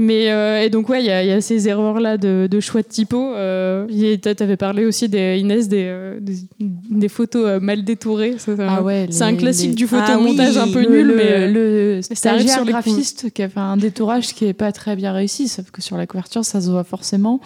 Mais 0.01 0.31
euh, 0.31 0.61
et 0.63 0.69
donc 0.69 0.87
ouais, 0.87 1.01
il 1.03 1.07
y, 1.07 1.09
a- 1.11 1.21
il 1.23 1.27
y 1.27 1.31
a 1.33 1.41
ces 1.41 1.67
erreurs 1.67 1.99
là 1.99 2.17
de, 2.17 2.47
de 2.49 2.59
choix 2.61 2.81
de 2.81 2.87
typo. 2.87 3.33
Euh, 3.35 3.85
tu 3.89 4.43
avais 4.43 4.55
parlé 4.55 4.85
aussi 4.85 5.09
des 5.09 5.37
Inès 5.39 5.67
des, 5.67 5.83
euh, 5.87 6.19
des, 6.21 6.35
des 6.57 7.09
photos 7.09 7.43
euh, 7.45 7.59
mal 7.59 7.83
détourées. 7.83 8.35
C'est 8.37 8.55
Ah 8.61 8.81
ouais, 8.81 9.07
c'est 9.11 9.25
un 9.25 9.35
classique 9.35 9.71
les- 9.71 9.75
du 9.75 9.83
Ah 9.91 10.05
photomontage 10.05 10.55
oui, 10.55 10.61
un 10.61 10.71
peu 10.71 10.81
le, 10.83 10.89
nul, 10.89 11.07
le, 11.07 11.15
mais 11.17 11.23
euh, 11.31 11.51
le 11.51 11.91
arrive 11.95 12.03
stagiaire 12.15 12.63
graphiste 12.65 13.29
qui 13.33 13.43
a 13.43 13.49
fait 13.49 13.59
un 13.59 13.75
détourage 13.75 14.33
qui 14.33 14.45
est 14.45 14.53
pas 14.53 14.71
très 14.71 14.95
bien 14.95 15.11
réussi, 15.11 15.49
sauf 15.49 15.69
que 15.69 15.81
sur 15.81 15.97
la 15.97 16.07
couverture, 16.07 16.45
ça 16.45 16.61
se 16.61 16.69
voit 16.69 16.85
forcément, 16.85 17.41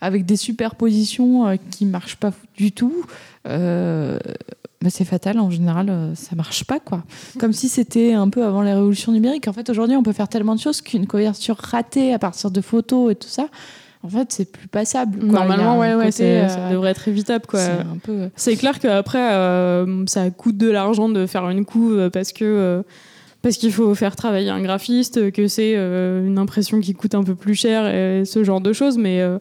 avec 0.00 0.24
des 0.24 0.36
superpositions 0.36 1.58
qui 1.70 1.84
marchent 1.84 2.16
pas 2.16 2.32
du 2.56 2.72
tout. 2.72 3.04
Euh, 3.46 4.18
mais 4.82 4.90
c'est 4.90 5.04
fatal, 5.04 5.38
en 5.40 5.50
général, 5.50 5.88
euh, 5.90 6.14
ça 6.14 6.36
marche 6.36 6.64
pas, 6.64 6.78
quoi. 6.80 7.02
Comme 7.38 7.52
si 7.52 7.68
c'était 7.68 8.12
un 8.12 8.28
peu 8.28 8.44
avant 8.44 8.62
les 8.62 8.72
révolutions 8.72 9.12
numériques. 9.12 9.48
En 9.48 9.52
fait, 9.52 9.68
aujourd'hui, 9.70 9.96
on 9.96 10.02
peut 10.02 10.12
faire 10.12 10.28
tellement 10.28 10.54
de 10.54 10.60
choses 10.60 10.80
qu'une 10.80 11.06
couverture 11.06 11.56
ratée 11.56 12.12
à 12.14 12.18
partir 12.18 12.50
de 12.50 12.60
photos 12.60 13.10
et 13.12 13.14
tout 13.16 13.28
ça, 13.28 13.48
en 14.04 14.08
fait, 14.08 14.30
c'est 14.30 14.52
plus 14.52 14.68
passable. 14.68 15.18
quoi. 15.18 15.40
Normalement 15.40 15.78
ouais, 15.80 15.94
ouais, 15.96 16.12
c'est- 16.12 16.42
euh, 16.44 16.48
ça 16.48 16.70
devrait 16.70 16.90
être 16.92 17.08
évitable 17.08 17.46
quoi. 17.46 17.58
c'est. 17.58 17.72
C'est 18.36 18.56
clair 18.56 18.78
qu'après, 18.78 19.32
euh, 19.32 20.04
ça 20.06 20.30
coûte 20.30 20.56
de 20.56 20.70
l'argent 20.70 21.08
de 21.08 21.26
faire 21.26 21.48
une 21.50 21.64
couve 21.64 22.08
parce 22.12 22.32
que 22.32 22.44
euh, 22.44 22.82
parce 23.42 23.56
qu'il 23.56 23.72
faut 23.72 23.94
faire 23.96 24.14
travailler 24.16 24.50
un 24.50 24.60
graphiste, 24.60 25.30
que 25.32 25.46
c'est 25.48 25.74
euh, 25.76 26.24
une 26.26 26.38
impression 26.38 26.80
qui 26.80 26.92
coûte 26.94 27.14
un 27.16 27.22
peu 27.24 27.34
plus 27.36 27.54
cher 27.54 27.86
et 27.92 28.24
ce 28.24 28.42
genre 28.44 28.60
de 28.60 28.72
choses. 28.72 28.98
Mais 28.98 29.20
euh, 29.20 29.38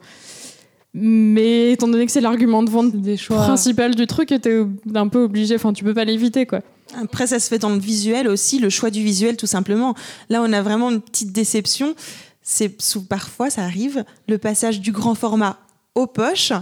mais 0.94 1.74
étant 1.74 1.88
donné 1.88 2.06
que 2.06 2.12
c'est 2.12 2.22
l'argument 2.22 2.64
de 2.64 2.70
vente 2.70 2.96
des 2.96 3.18
choix. 3.18 3.38
principal 3.38 3.96
du 3.96 4.08
truc, 4.08 4.30
t'es 4.42 4.66
un 4.96 5.08
peu 5.08 5.24
obligé. 5.24 5.56
Enfin, 5.56 5.74
tu 5.74 5.84
peux 5.84 5.94
pas 5.94 6.06
l'éviter 6.06 6.46
quoi. 6.46 6.62
Après, 6.96 7.28
ça 7.28 7.40
se 7.40 7.50
fait 7.50 7.60
dans 7.60 7.70
le 7.70 7.80
visuel 7.80 8.28
aussi, 8.28 8.60
le 8.60 8.70
choix 8.70 8.90
du 8.90 9.04
visuel, 9.04 9.36
tout 9.36 9.48
simplement. 9.48 9.94
Là, 10.30 10.42
on 10.42 10.54
a 10.54 10.62
vraiment 10.62 10.90
une 10.90 11.02
petite 11.02 11.32
déception. 11.32 11.96
C'est 12.42 12.78
parfois, 13.10 13.50
ça 13.50 13.64
arrive, 13.64 14.06
le 14.28 14.38
passage 14.38 14.80
du 14.80 14.92
grand 14.92 15.16
format 15.16 15.60
aux 15.96 16.08
poches. 16.08 16.54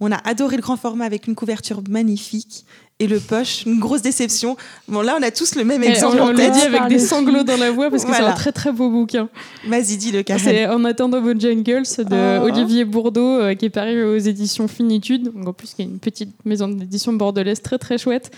On 0.00 0.10
a 0.12 0.16
adoré 0.24 0.56
le 0.56 0.62
grand 0.62 0.76
format 0.76 1.04
avec 1.04 1.26
une 1.26 1.34
couverture 1.34 1.82
magnifique. 1.88 2.64
Et 3.00 3.08
le 3.08 3.18
poche, 3.18 3.64
une 3.66 3.80
grosse 3.80 4.02
déception. 4.02 4.56
Bon, 4.86 5.00
là, 5.02 5.16
on 5.18 5.22
a 5.24 5.32
tous 5.32 5.56
le 5.56 5.64
même 5.64 5.82
Et 5.82 5.88
exemple 5.88 6.16
on 6.20 6.28
en 6.30 6.34
tête. 6.34 6.52
dit 6.52 6.60
avec 6.60 6.86
des 6.86 7.00
sanglots 7.00 7.42
dans 7.42 7.56
la 7.56 7.72
voix 7.72 7.90
parce 7.90 8.04
que 8.04 8.14
c'est 8.14 8.22
un 8.22 8.32
très 8.32 8.52
très 8.52 8.70
beau 8.70 8.88
bouquin. 8.88 9.28
Vas-y, 9.66 9.96
dis 9.96 10.12
le. 10.12 10.22
C'est 10.38 10.68
En 10.68 10.84
attendant 10.84 11.20
vos 11.20 11.34
jungles 11.38 11.82
de 11.82 12.38
Oh. 12.40 12.44
Olivier 12.44 12.84
Bourdeau 12.84 13.40
euh, 13.40 13.54
qui 13.54 13.64
est 13.64 13.70
paru 13.70 14.04
aux 14.04 14.16
éditions 14.18 14.68
Finitude. 14.68 15.32
Donc, 15.34 15.48
en 15.48 15.52
plus, 15.52 15.74
il 15.76 15.84
y 15.84 15.88
a 15.88 15.90
une 15.90 15.98
petite 15.98 16.30
maison 16.44 16.68
d'édition 16.68 17.12
bordelaise 17.14 17.62
très 17.62 17.78
très 17.78 17.98
chouette. 17.98 18.30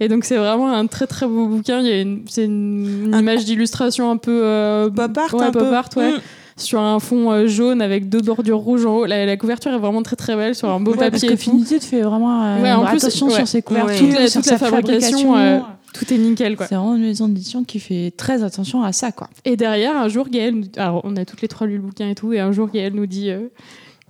Et 0.00 0.08
donc 0.08 0.24
c'est 0.24 0.36
vraiment 0.36 0.70
un 0.70 0.86
très 0.88 1.06
très 1.06 1.26
beau 1.26 1.46
bouquin. 1.46 1.80
Il 1.80 1.86
y 1.86 1.92
a 1.92 2.00
une, 2.00 2.24
c'est 2.28 2.44
une, 2.44 3.04
une 3.06 3.14
Un- 3.14 3.20
image 3.20 3.44
d'illustration 3.46 4.10
un 4.10 4.16
peu 4.18 4.40
euh, 4.44 4.90
Pop 4.90 5.16
art, 5.16 5.32
ouais, 5.34 5.44
un 5.44 5.50
pop 5.52 5.62
peu. 5.62 5.74
art, 5.74 5.88
ouais, 5.96 6.12
Mm. 6.12 6.20
Sur 6.62 6.80
un 6.80 6.98
fond 6.98 7.30
euh, 7.30 7.46
jaune 7.46 7.82
avec 7.82 8.08
deux 8.08 8.20
bordures 8.22 8.58
rouges 8.58 8.86
en 8.86 8.96
haut. 8.98 9.04
La, 9.06 9.26
la 9.26 9.36
couverture 9.36 9.72
est 9.72 9.78
vraiment 9.78 10.02
très 10.02 10.16
très 10.16 10.34
belle 10.36 10.54
sur 10.54 10.70
un 10.70 10.80
beau 10.80 10.92
Ouais, 10.92 11.10
parce 11.10 11.22
papier. 11.22 11.30
tout. 11.30 11.36
Finitude 11.36 11.82
fait 11.82 12.00
vraiment 12.02 12.42
euh, 12.42 12.62
Ouais, 12.62 12.72
en 12.72 12.84
plus, 12.86 12.98
attention 13.04 13.26
ouais. 13.28 13.34
sur 13.34 13.48
ses 13.48 13.62
couvertures. 13.62 13.98
Toute 13.98 14.14
la- 14.14 14.26
sur 14.28 14.40
toute 14.42 14.50
la 14.50 14.58
sa 14.58 14.66
fabrication, 14.66 15.36
euh, 15.36 15.58
Tout 15.92 16.12
est 16.14 16.18
nickel. 16.18 16.56
C'est 16.60 16.74
vraiment 16.74 16.94
une 16.94 17.02
maison 17.02 17.28
d'édition 17.28 17.64
qui 17.64 17.78
fait 17.78 18.12
très 18.16 18.42
attention 18.42 18.82
à 18.82 18.92
ça, 18.92 19.12
quoi. 19.12 19.28
Et 19.44 19.56
derrière, 19.56 19.96
un 19.96 20.08
jour, 20.08 20.28
Gaël, 20.30 20.54
nous- 20.54 20.64
alors 20.76 21.02
on 21.04 21.16
a 21.16 21.24
toutes 21.26 21.42
les 21.42 21.48
trois 21.48 21.66
lu 21.66 21.74
le 21.76 21.82
bouquin 21.82 22.08
et 22.08 22.14
tout, 22.14 22.32
et 22.32 22.40
un 22.40 22.50
jour, 22.52 22.68
Gaël 22.72 22.94
nous 22.94 23.06
dit. 23.06 23.30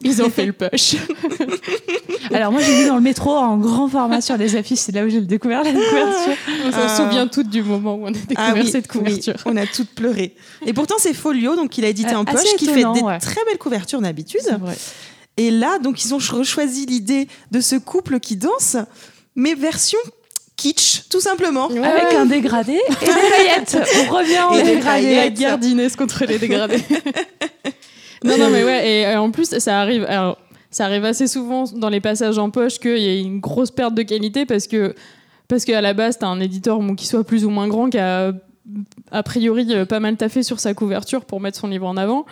Euh, 0.05 0.09
ils 0.11 0.23
ont 0.23 0.31
fait 0.31 0.47
le 0.47 0.53
push. 0.53 0.97
Alors 2.35 2.53
moi 2.53 2.61
j'ai 2.63 2.75
vu 2.83 2.87
dans 2.87 2.95
le 2.97 3.01
métro 3.03 3.31
en 3.31 3.57
grand 3.59 3.89
format 3.89 4.21
sur 4.21 4.37
les 4.37 4.57
affiches, 4.57 4.79
c'est 4.79 4.93
là 4.93 5.05
où 5.05 5.09
j'ai 5.09 5.21
découvert 5.21 5.63
la 5.65 5.73
couverture. 5.73 6.35
On 6.67 6.71
s'en 6.73 6.79
Ah. 6.87 6.97
souvient 6.97 7.27
toutes 7.27 7.49
du 7.51 7.63
moment 7.63 7.95
où 7.95 8.05
on 8.05 8.09
a 8.09 8.11
découvert 8.13 8.37
Ah 8.39 8.53
oui, 8.55 8.69
cette 8.71 8.89
couverture. 8.89 9.35
oui, 9.37 9.43
on 9.53 9.57
a 9.57 9.67
toutes 9.67 9.91
pleuré. 9.91 10.35
Et 10.67 10.73
pourtant, 10.73 10.95
c'est 10.99 11.15
Folio, 11.15 11.57
donc 11.57 11.77
il 11.79 11.85
a 11.85 11.89
édité 11.89 12.15
en 12.15 12.25
assez 12.25 12.37
poche, 12.37 12.57
qui 12.57 12.67
fait 12.67 12.85
des 12.95 13.01
ouais. 13.01 13.19
très 13.19 13.45
belles 13.47 13.59
couvertures 13.59 14.01
d'habitude. 14.01 14.41
Et 15.37 15.51
là, 15.51 15.79
donc, 15.79 16.05
ils 16.05 16.15
ont 16.15 16.19
cho- 16.19 16.45
choisi 16.45 16.85
l'idée 16.87 17.27
de 17.51 17.61
ce 17.61 17.77
couple 17.77 18.21
qui 18.21 18.37
danse, 18.37 18.77
mais 19.35 19.55
version 19.55 19.99
kitsch, 20.57 21.09
tout 21.11 21.21
simplement. 21.21 21.69
Ouais, 21.71 21.83
Avec 21.83 22.13
un 22.15 22.27
dégradé 22.27 22.73
et 22.75 23.05
des 23.05 23.07
paillettes. 23.07 23.79
On 24.09 24.13
revient 24.15 24.41
en 24.41 24.53
Et 24.55 24.63
des 24.63 24.75
dégradé. 24.77 24.83
paillettes. 25.05 25.17
la 25.25 25.31
guerre 25.31 25.59
d'Inès 25.59 25.97
contre 25.97 26.25
les 26.27 26.39
dégradés. 26.39 26.83
non, 28.25 28.39
non, 28.39 28.51
mais 28.51 28.65
ouais, 28.65 28.91
et 28.91 29.07
euh, 29.07 29.21
en 29.21 29.31
plus, 29.31 29.59
ça 29.59 29.81
arrive. 29.81 30.05
Alors, 30.05 30.39
ça 30.71 30.87
arrive 30.87 31.05
assez 31.05 31.27
souvent 31.27 31.65
dans 31.65 31.89
les 31.89 32.01
passages 32.01 32.39
en 32.39 32.51
poche 32.51 32.79
qu'il 32.79 32.99
y 32.99 33.07
ait 33.07 33.21
une 33.21 33.41
grosse 33.41 33.71
perte 33.71 33.95
de 33.95 34.03
qualité 34.03 34.47
parce 34.47 34.67
que 34.67 34.95
parce 35.49 35.67
qu'à 35.67 35.83
la 35.83 35.93
base, 35.93 36.19
t'as 36.19 36.29
un 36.29 36.41
éditeur 36.41 36.79
bon, 36.79 36.95
qui 36.95 37.07
soit 37.07 37.25
plus 37.25 37.45
ou 37.45 37.51
moins 37.51 37.69
grand, 37.69 37.91
qui 37.91 37.99
a 37.99 38.33
a 39.11 39.23
priori 39.23 39.67
euh, 39.71 39.85
pas 39.85 40.01
mal 40.01 40.17
taffé 40.17 40.43
sur 40.43 40.61
sa 40.61 40.73
couverture 40.75 41.25
pour 41.25 41.41
mettre 41.41 41.59
son 41.59 41.69
livre 41.69 41.87
en 41.87 41.97
avant, 41.97 42.27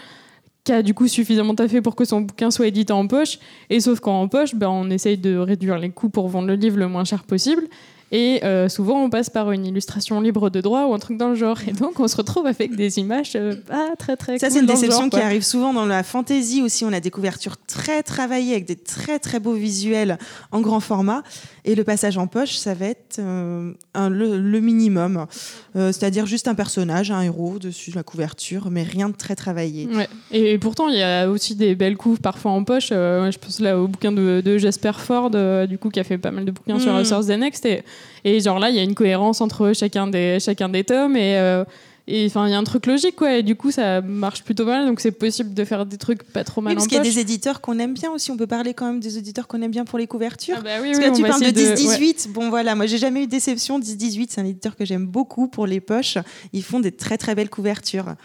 qui 0.64 0.72
a 0.72 0.82
du 0.82 0.94
coup 0.94 1.08
suffisamment 1.08 1.54
taffé 1.54 1.80
pour 1.80 1.96
que 1.96 2.04
son 2.04 2.22
bouquin 2.22 2.50
soit 2.50 2.66
édité 2.66 2.92
en 2.92 3.06
poche. 3.06 3.38
Et 3.68 3.80
sauf 3.80 4.00
qu'en 4.00 4.28
poche, 4.28 4.54
ben, 4.54 4.68
on 4.68 4.90
essaye 4.90 5.18
de 5.18 5.36
réduire 5.36 5.78
les 5.78 5.90
coûts 5.90 6.08
pour 6.08 6.28
vendre 6.28 6.48
le 6.48 6.54
livre 6.54 6.78
le 6.78 6.88
moins 6.88 7.04
cher 7.04 7.24
possible. 7.24 7.64
Et 8.12 8.44
euh, 8.44 8.68
souvent, 8.68 9.02
on 9.04 9.08
passe 9.08 9.30
par 9.30 9.52
une 9.52 9.64
illustration 9.64 10.20
libre 10.20 10.50
de 10.50 10.60
droit 10.60 10.86
ou 10.86 10.94
un 10.94 10.98
truc 10.98 11.16
dans 11.16 11.28
le 11.28 11.36
genre. 11.36 11.58
Et 11.68 11.72
donc, 11.72 12.00
on 12.00 12.08
se 12.08 12.16
retrouve 12.16 12.44
avec 12.46 12.74
des 12.74 12.98
images 12.98 13.32
euh, 13.36 13.54
pas 13.68 13.94
très 13.96 14.16
très 14.16 14.36
Ça, 14.38 14.48
cool 14.48 14.54
c'est 14.54 14.60
une 14.60 14.66
déception 14.66 15.02
genre, 15.02 15.10
qui 15.10 15.20
arrive 15.20 15.44
souvent 15.44 15.72
dans 15.72 15.86
la 15.86 16.02
fantasy 16.02 16.60
aussi. 16.60 16.84
On 16.84 16.92
a 16.92 16.98
des 16.98 17.10
couvertures 17.10 17.56
très 17.68 18.02
travaillées 18.02 18.52
avec 18.52 18.64
des 18.66 18.74
très 18.74 19.20
très 19.20 19.38
beaux 19.38 19.52
visuels 19.54 20.18
en 20.50 20.60
grand 20.60 20.80
format. 20.80 21.22
Et 21.64 21.74
le 21.74 21.84
passage 21.84 22.18
en 22.18 22.26
poche, 22.26 22.56
ça 22.56 22.74
va 22.74 22.86
être 22.86 23.18
euh, 23.20 23.72
un- 23.94 24.08
le, 24.10 24.38
le 24.40 24.60
minimum. 24.60 25.26
C'est-à-dire 25.74 26.26
juste 26.26 26.48
un 26.48 26.54
personnage, 26.56 27.10
un 27.12 27.20
héros 27.22 27.58
dessus 27.60 27.92
la 27.94 28.02
couverture, 28.02 28.70
mais 28.70 28.82
rien 28.82 29.08
de 29.08 29.14
très 29.16 29.36
travaillé. 29.36 29.86
Ouais. 29.86 30.08
Et, 30.32 30.52
et 30.54 30.58
pourtant, 30.58 30.88
il 30.88 30.98
y 30.98 31.02
a 31.02 31.28
aussi 31.30 31.54
des 31.54 31.74
belles 31.76 31.96
couves 31.96 32.20
parfois 32.20 32.50
en 32.50 32.64
poche. 32.64 32.88
Je 32.88 33.38
pense 33.38 33.60
là 33.60 33.78
au 33.78 33.86
bouquin 33.86 34.10
de, 34.10 34.40
de 34.44 34.58
Jasper 34.58 34.92
Ford, 34.96 35.30
du 35.68 35.78
coup, 35.78 35.90
qui 35.90 36.00
a 36.00 36.04
fait 36.04 36.18
pas 36.18 36.32
mal 36.32 36.44
de 36.44 36.50
bouquins 36.50 36.80
sur 36.80 36.92
Mm. 36.92 37.04
Source 37.04 37.26
the 37.28 37.38
Next. 37.38 37.64
Et, 37.66 37.84
et 38.24 38.40
genre 38.40 38.58
là, 38.58 38.70
il 38.70 38.76
y 38.76 38.78
a 38.78 38.82
une 38.82 38.94
cohérence 38.94 39.40
entre 39.40 39.72
chacun 39.74 40.06
des, 40.06 40.38
chacun 40.40 40.68
des 40.68 40.84
tomes. 40.84 41.16
Et. 41.16 41.38
euh, 41.38 41.64
et 42.12 42.26
enfin, 42.26 42.48
il 42.48 42.50
y 42.50 42.54
a 42.54 42.58
un 42.58 42.64
truc 42.64 42.86
logique, 42.86 43.14
quoi. 43.14 43.36
Et 43.36 43.44
du 43.44 43.54
coup, 43.54 43.70
ça 43.70 44.00
marche 44.00 44.42
plutôt 44.42 44.64
mal. 44.64 44.84
Donc, 44.84 44.98
c'est 44.98 45.12
possible 45.12 45.54
de 45.54 45.64
faire 45.64 45.86
des 45.86 45.96
trucs 45.96 46.24
pas 46.24 46.42
trop 46.42 46.60
mal 46.60 46.72
Oui, 46.72 46.74
parce 46.74 46.88
qu'il 46.88 46.96
y 46.96 47.00
a 47.00 47.04
des 47.04 47.20
éditeurs 47.20 47.60
qu'on 47.60 47.78
aime 47.78 47.94
bien 47.94 48.10
aussi. 48.10 48.32
On 48.32 48.36
peut 48.36 48.48
parler 48.48 48.74
quand 48.74 48.86
même 48.86 48.98
des 48.98 49.16
éditeurs 49.16 49.46
qu'on 49.46 49.62
aime 49.62 49.70
bien 49.70 49.84
pour 49.84 49.96
les 49.96 50.08
couvertures. 50.08 50.56
Ah 50.58 50.62
bah 50.62 50.70
oui, 50.82 50.88
Parce 50.88 50.98
oui, 50.98 51.04
que 51.04 51.08
là, 51.08 51.16
tu 51.16 51.22
parles 51.22 51.52
de 51.52 51.60
essayer 51.60 51.88
ouais. 51.88 51.96
10-18. 51.96 52.32
Bon, 52.32 52.50
voilà, 52.50 52.74
moi, 52.74 52.86
j'ai 52.86 52.98
jamais 52.98 53.22
eu 53.22 53.26
de 53.26 53.30
déception. 53.30 53.78
10-18, 53.78 54.26
c'est 54.30 54.40
un 54.40 54.44
éditeur 54.44 54.74
que 54.74 54.84
j'aime 54.84 55.06
beaucoup 55.06 55.46
pour 55.46 55.66
les 55.66 55.80
poches. 55.80 56.18
Ils 56.52 56.64
font 56.64 56.80
des 56.80 56.90
très, 56.90 57.16
très 57.16 57.36
belles 57.36 57.50
couvertures. 57.50 58.16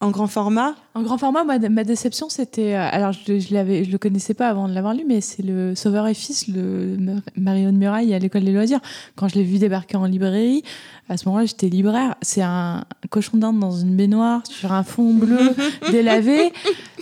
En 0.00 0.12
grand 0.12 0.28
format, 0.28 0.76
En 0.94 1.02
grand 1.02 1.18
format, 1.18 1.42
moi, 1.42 1.58
ma 1.58 1.82
déception, 1.82 2.28
c'était. 2.28 2.74
euh, 2.76 2.88
Alors, 2.92 3.10
je, 3.12 3.52
l'avais, 3.52 3.82
je 3.82 3.90
le 3.90 3.98
connaissais 3.98 4.32
pas 4.32 4.48
avant 4.48 4.68
de 4.68 4.72
l'avoir 4.72 4.94
lu, 4.94 5.02
mais 5.04 5.20
c'est 5.20 5.42
le 5.42 5.74
Sauveur 5.74 6.06
et 6.06 6.14
Fils, 6.14 6.46
le 6.46 6.96
Mar- 6.96 7.20
Marion 7.36 7.72
de 7.72 7.78
Muraille 7.78 8.14
à 8.14 8.20
l'école 8.20 8.44
des 8.44 8.52
loisirs. 8.52 8.78
Quand 9.16 9.26
je 9.26 9.34
l'ai 9.34 9.42
vu 9.42 9.58
débarquer 9.58 9.96
en 9.96 10.04
librairie, 10.04 10.62
à 11.08 11.16
ce 11.16 11.26
moment-là, 11.28 11.46
j'étais 11.46 11.68
libraire. 11.68 12.14
C'est 12.22 12.42
un 12.42 12.84
cochon 13.10 13.38
d'Inde 13.38 13.58
dans 13.58 13.72
une 13.72 13.96
baignoire 13.96 14.42
sur 14.46 14.70
un 14.72 14.84
fond 14.84 15.12
bleu 15.14 15.50
délavé. 15.90 16.52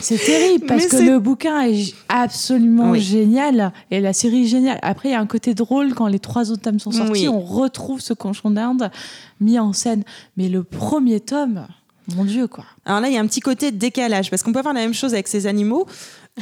C'est 0.01 0.17
terrible 0.17 0.65
parce 0.65 0.87
que 0.87 0.97
le 0.97 1.19
bouquin 1.19 1.67
est 1.67 1.93
absolument 2.09 2.93
Oui. 2.93 3.01
génial 3.03 3.73
et 3.91 4.01
la 4.01 4.15
série 4.15 4.45
est 4.45 4.49
géniale. 4.49 4.79
Après, 4.81 5.11
il 5.11 5.13
y 5.13 5.17
a 5.17 5.21
un 5.21 5.27
côté 5.27 5.53
drôle 5.53 5.93
quand 5.93 6.07
les 6.07 6.19
trois 6.19 6.51
autres 6.51 6.63
tomes 6.63 6.79
sont 6.79 6.93
sortis. 6.93 7.29
Oui. 7.29 7.29
On 7.29 7.41
retrouve 7.41 8.01
ce 8.01 8.15
cochon 8.15 8.49
d'Inde 8.51 8.91
mis 9.39 9.59
en 9.59 9.75
scène. 9.75 10.03
Mais 10.39 10.49
le 10.49 10.63
premier 10.65 11.21
tome, 11.21 11.67
mon 12.15 12.25
Dieu, 12.25 12.47
quoi. 12.47 12.65
Alors 12.85 13.01
là, 13.01 13.09
il 13.09 13.15
y 13.15 13.19
a 13.19 13.21
un 13.21 13.27
petit 13.27 13.41
côté 13.41 13.73
décalage, 13.73 14.31
parce 14.31 14.43
qu'on 14.43 14.53
peut 14.53 14.61
avoir 14.61 14.75
la 14.75 14.81
même 14.81 14.95
chose 14.95 15.13
avec 15.15 15.29
ces 15.29 15.47
animaux. 15.47 15.87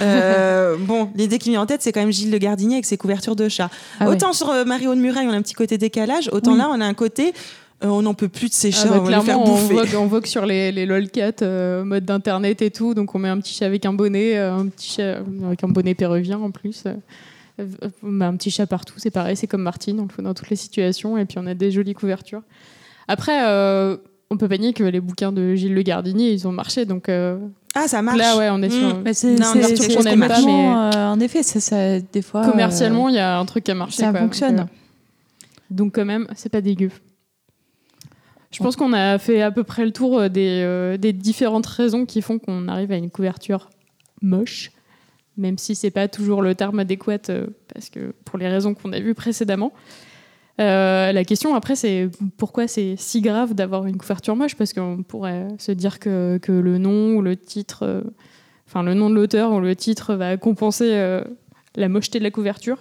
Euh, 0.03 0.77
bon, 0.81 1.11
l'idée 1.15 1.39
qui 1.39 1.51
me 1.51 1.55
vient 1.55 1.63
en 1.63 1.67
tête, 1.67 1.83
c'est 1.83 1.93
quand 1.93 2.01
même 2.01 2.13
Gilles 2.13 2.31
Le 2.31 2.39
Gardinier 2.39 2.77
avec 2.77 2.85
ses 2.85 2.97
couvertures 2.97 3.37
de 3.37 3.49
chat. 3.49 3.71
Ah 4.01 4.09
autant 4.09 4.33
sur 4.33 4.51
euh, 4.51 4.65
Mario 4.65 4.95
de 4.95 5.01
Muraille, 5.01 5.27
on 5.27 5.33
a 5.33 5.37
un 5.37 5.43
petit 5.43 5.55
côté 5.55 5.79
décalage, 5.79 6.29
autant 6.33 6.53
Oui. 6.53 6.59
là, 6.59 6.69
on 6.71 6.81
a 6.81 6.85
un 6.87 6.95
côté. 6.95 7.33
Euh, 7.83 7.89
on 7.89 8.03
n'en 8.03 8.15
peut 8.15 8.29
plus 8.29 8.49
de 8.49 8.55
ces 8.55 8.69
Ah 8.69 8.71
chats, 8.71 8.89
bah, 8.89 8.97
on 9.01 9.05
va 9.05 9.11
les 9.11 9.17
faire 9.17 9.25
clairement, 9.25 9.45
on 9.45 9.61
bouffer. 9.61 9.75
vogue, 9.75 9.95
on 9.99 10.07
vogue 10.07 10.27
sur 10.27 10.47
les, 10.47 10.73
les 10.73 10.87
lolcats, 10.87 11.43
euh, 11.43 11.85
mode 11.85 12.05
d'internet 12.05 12.63
et 12.63 12.71
tout. 12.71 12.95
Donc 12.95 13.15
on 13.15 13.19
met 13.19 13.29
un 13.29 13.39
petit 13.39 13.55
chat 13.55 13.67
avec 13.67 13.85
un 13.85 13.93
bonnet, 13.93 14.39
euh, 14.39 14.55
un 14.55 14.69
petit 14.69 14.93
chat 14.95 15.19
avec 15.45 15.65
un 15.65 15.69
bonnet 15.69 15.95
péruvien 15.95 16.39
en 16.39 16.51
plus. 16.51 16.85
on 17.59 18.07
met 18.07 18.25
un 18.25 18.37
petit 18.37 18.51
chat 18.51 18.67
partout, 18.67 18.95
c'est 18.99 19.11
pareil, 19.11 19.37
c'est 19.37 19.47
comme 19.47 19.63
Martine, 19.63 20.01
on 20.01 20.05
le 20.05 20.09
fait 20.09 20.23
dans 20.23 20.35
toutes 20.35 20.51
les 20.51 20.57
situations 20.57 21.19
et 21.19 21.25
puis 21.25 21.39
on 21.39 21.47
a 21.47 21.55
des 21.55 21.71
jolies 21.71 21.95
couvertures. 21.95 22.43
Après, 23.07 23.39
on 24.31 24.37
peut 24.37 24.49
pas 24.49 24.59
nier 24.59 24.73
que 24.73 24.85
les 24.85 25.01
bouquins 25.01 25.33
de 25.33 25.55
Gilles 25.55 25.75
Le 25.75 25.83
Gardinier, 25.83 26.33
ils 26.33 26.49
ont 26.49 26.53
marché. 26.53 26.85
Donc 26.85 27.09
euh, 27.09 27.39
Ah, 27.75 27.89
ça 27.89 28.03
marche. 28.03 28.19
là, 28.19 28.37
ouais, 28.37 28.49
on 28.51 28.63
est 28.63 28.71
sur. 28.71 28.97
Mm. 28.97 29.03
Mais 29.05 29.15
c'est 29.15 29.35
mais 29.35 29.95
qu'on 29.95 30.03
aime 30.03 30.21
pas, 30.21 30.29
complètement, 30.29 30.91
euh, 30.93 31.09
en 31.09 31.21
effet, 31.21 31.43
ça, 31.43 31.61
ça, 31.61 32.01
des 32.01 32.23
fois. 32.23 32.49
Commercialement, 32.49 33.07
euh, 33.07 33.11
il 33.11 33.15
y 33.15 33.19
a 33.19 33.39
un 33.39 33.45
truc 33.47 33.65
qui 33.65 33.71
a 33.71 33.75
marché. 33.75 34.03
ça 34.03 34.11
quoi. 34.11 34.21
fonctionne. 34.21 34.57
Donc, 34.57 34.67
euh, 34.69 35.75
donc 35.75 35.95
quand 35.95 36.05
même, 36.05 36.27
c'est 36.35 36.49
pas 36.51 36.61
dégueu. 36.61 36.91
Je 38.51 38.63
pense 38.63 38.77
qu'on 38.77 38.93
a 38.93 39.19
fait 39.19 39.43
à 39.43 39.51
peu 39.51 39.65
près 39.65 39.85
le 39.85 39.91
tour 39.91 40.31
des, 40.31 40.63
euh, 40.63 40.97
des 40.97 41.13
différentes 41.13 41.67
raisons 41.67 42.07
qui 42.07 42.23
font 42.23 42.39
qu'on 42.39 42.69
arrive 42.69 42.93
à 42.93 42.97
une 42.97 43.11
couverture 43.11 43.69
moche, 44.23 44.71
même 45.37 45.59
si 45.59 45.75
c'est 45.75 45.91
pas 45.91 46.07
toujours 46.07 46.41
le 46.41 46.55
terme 46.55 46.79
adéquat, 46.79 47.19
euh, 47.31 47.49
parce 47.73 47.91
que 47.91 48.15
pour 48.25 48.39
les 48.39 48.47
raisons 48.49 48.75
qu'on 48.75 48.93
a 48.93 49.01
vues 49.01 49.15
précédemment. 49.15 49.73
Euh, 50.61 51.13
la 51.13 51.25
question 51.25 51.55
après, 51.55 51.75
c'est 51.75 52.09
pourquoi 52.37 52.69
c'est 52.69 52.95
si 52.97 53.21
grave 53.21 53.55
d'avoir 53.55 53.87
une 53.87 53.97
couverture 53.97 54.37
moche? 54.37 54.55
Parce 54.55 54.73
qu'on 54.73 55.03
pourrait 55.03 55.49
se 55.59 55.73
dire 55.73 55.99
que, 55.99 56.39
le 56.47 56.79
nom 56.79 57.17
ou 57.17 57.23
le 57.23 57.37
titre, 57.37 57.83
euh, 57.83 58.03
le 58.83 58.95
nom 58.95 59.11
de 59.11 59.15
l'auteur 59.15 59.53
ou 59.53 59.61
le 59.61 59.75
titre 59.75 60.15
va 60.15 60.37
compenser 60.37 60.91
euh, 60.93 61.23
la 61.77 61.89
mocheté 61.89 62.19
de 62.19 62.25
la 62.25 62.31
couverture. 62.31 62.79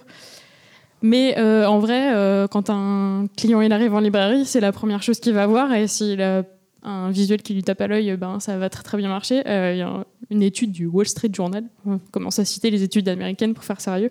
Mais 1.02 1.36
en 1.38 1.80
vrai, 1.80 2.46
quand 2.50 2.70
un 2.70 3.26
client 3.36 3.60
il 3.60 3.70
arrive 3.74 3.92
en 3.92 4.00
librairie, 4.00 4.46
c'est 4.46 4.60
la 4.60 4.72
première 4.72 5.02
chose 5.02 5.20
qu'il 5.20 5.34
va 5.34 5.46
voir. 5.46 5.70
Et 5.74 5.86
s'il 5.86 6.22
a 6.22 6.44
un 6.82 7.10
visuel 7.10 7.42
qui 7.42 7.52
lui 7.52 7.62
tape 7.62 7.82
à 7.82 7.88
l'œil, 7.88 8.16
ben, 8.16 8.40
ça 8.40 8.56
va 8.56 8.70
très 8.70 8.82
très 8.82 8.96
bien 8.96 9.08
marcher. 9.08 9.42
Il 9.44 9.76
y 9.76 9.82
a 9.82 10.06
une 10.30 10.42
étude 10.42 10.72
du 10.72 10.86
Wall 10.86 11.06
Street 11.06 11.28
Journal, 11.30 11.64
on 11.84 11.98
commence 12.10 12.38
à 12.38 12.46
citer 12.46 12.70
les 12.70 12.82
études 12.84 13.06
américaines 13.10 13.52
pour 13.52 13.64
faire 13.64 13.82
sérieux. 13.82 14.10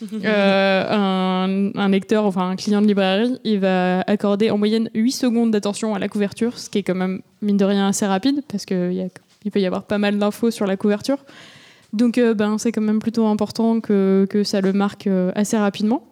Euh, 0.24 0.84
un, 0.90 1.70
un 1.74 1.88
lecteur, 1.88 2.24
enfin 2.24 2.50
un 2.50 2.56
client 2.56 2.80
de 2.80 2.86
librairie, 2.86 3.38
il 3.44 3.58
va 3.58 4.02
accorder 4.02 4.50
en 4.50 4.58
moyenne 4.58 4.90
8 4.94 5.12
secondes 5.12 5.50
d'attention 5.50 5.94
à 5.94 5.98
la 5.98 6.08
couverture, 6.08 6.58
ce 6.58 6.70
qui 6.70 6.78
est 6.78 6.82
quand 6.82 6.94
même, 6.94 7.20
mine 7.42 7.56
de 7.56 7.64
rien, 7.64 7.88
assez 7.88 8.06
rapide, 8.06 8.42
parce 8.48 8.64
qu'il 8.64 9.10
peut 9.52 9.60
y 9.60 9.66
avoir 9.66 9.84
pas 9.84 9.98
mal 9.98 10.18
d'infos 10.18 10.50
sur 10.50 10.66
la 10.66 10.76
couverture. 10.76 11.18
Donc 11.92 12.18
euh, 12.18 12.34
ben, 12.34 12.58
c'est 12.58 12.72
quand 12.72 12.82
même 12.82 12.98
plutôt 12.98 13.26
important 13.26 13.80
que, 13.80 14.26
que 14.28 14.44
ça 14.44 14.60
le 14.60 14.72
marque 14.72 15.06
euh, 15.06 15.32
assez 15.34 15.56
rapidement. 15.56 16.04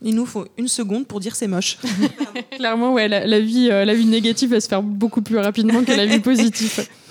Il 0.00 0.14
nous 0.14 0.26
faut 0.26 0.46
une 0.56 0.68
seconde 0.68 1.06
pour 1.06 1.18
dire 1.18 1.34
c'est 1.34 1.48
moche. 1.48 1.78
Clairement, 2.52 2.92
ouais, 2.92 3.08
la, 3.08 3.26
la 3.26 3.40
vie, 3.40 3.68
euh, 3.70 3.84
la 3.84 3.94
vie 3.94 4.06
négative 4.06 4.50
va 4.50 4.60
se 4.60 4.68
faire 4.68 4.82
beaucoup 4.82 5.22
plus 5.22 5.38
rapidement 5.38 5.82
que 5.82 5.92
la 5.92 6.06
vie 6.06 6.20
positive. 6.20 6.86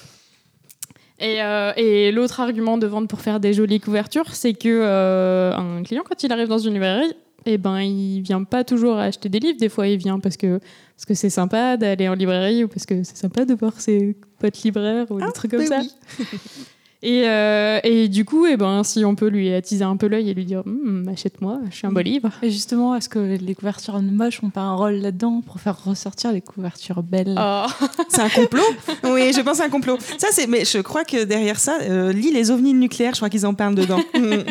Et, 1.20 1.42
euh, 1.42 1.74
et 1.76 2.12
l'autre 2.12 2.40
argument 2.40 2.78
de 2.78 2.86
vente 2.86 3.08
pour 3.08 3.22
faire 3.22 3.40
des 3.40 3.54
jolies 3.54 3.80
couvertures, 3.80 4.36
c'est 4.36 4.54
que 4.54 4.70
euh, 4.70 5.52
un 5.56 5.82
client, 5.84 6.04
quand 6.08 6.22
il 6.22 6.32
arrive 6.32 6.48
dans 6.48 6.60
une 6.60 6.74
librairie, 6.74 7.14
eh 7.46 7.58
ben, 7.58 7.80
il 7.80 8.22
vient 8.22 8.44
pas 8.44 8.64
toujours 8.64 8.98
acheter 8.98 9.30
des 9.30 9.40
livres. 9.40 9.58
Des 9.60 9.70
fois, 9.70 9.88
il 9.88 9.98
vient 9.98 10.20
parce 10.20 10.38
que 10.38 10.60
parce 10.96 11.06
que 11.06 11.14
c'est 11.14 11.30
sympa 11.30 11.78
d'aller 11.78 12.08
en 12.10 12.14
librairie 12.14 12.64
ou 12.64 12.68
parce 12.68 12.86
que 12.86 13.04
c'est 13.04 13.18
sympa 13.18 13.46
de 13.46 13.54
voir 13.54 13.80
ses 13.80 14.16
potes 14.40 14.62
libraires 14.64 15.06
ou 15.10 15.20
des 15.20 15.32
trucs 15.32 15.52
comme 15.52 15.62
mais 15.62 15.68
ça. 15.68 15.80
oui. 15.80 16.26
Et, 17.04 17.24
euh, 17.28 17.80
et 17.84 18.08
du 18.08 18.26
coup, 18.26 18.48
eh 18.48 18.58
ben, 18.58 18.84
si 18.84 19.06
on 19.06 19.14
peut 19.14 19.28
lui 19.28 19.54
attiser 19.54 19.84
un 19.84 19.98
peu 19.98 20.08
l'œil 20.08 20.32
et 20.32 20.34
lui 20.34 20.46
dire 20.46 20.64
Hum, 20.66 21.08
achète-moi, 21.12 21.60
je 21.70 21.76
suis 21.76 21.86
un 21.86 21.92
beau 21.92 22.00
livre. 22.00 22.32
Et 22.42 22.50
justement, 22.50 22.96
est-ce 22.96 23.08
que 23.08 23.20
les 23.20 23.54
couvertures 23.54 24.02
moches 24.02 24.44
ont 24.44 24.50
pas 24.50 24.62
un 24.62 24.74
rôle 24.74 24.94
là-dedans 24.94 25.42
pour 25.46 25.60
faire 25.60 25.84
ressortir 25.84 26.32
les 26.32 26.42
couvertures 26.42 27.04
belles? 27.04 27.36
Oh. 27.38 27.66
C'est 28.10 28.22
un 28.22 28.30
complot? 28.30 28.64
Oui, 29.04 29.32
je 29.32 29.42
pense 29.42 29.60
à 29.60 29.66
un 29.66 29.70
complot. 29.70 29.98
Ça, 30.18 30.30
c'est. 30.32 30.48
Mais 30.48 30.66
je 30.66 30.80
crois 30.80 31.04
que 31.04 31.24
derrière 31.24 31.60
ça, 31.60 31.78
euh, 31.82 32.12
lis 32.12 32.32
les 32.32 32.50
ovnis 32.50 32.74
nucléaires. 32.74 33.14
Je 33.14 33.20
crois 33.20 33.30
qu'ils 33.30 33.46
en 33.46 33.54
parlent 33.54 33.76
dedans. 33.76 34.00
Mm. 34.18 34.44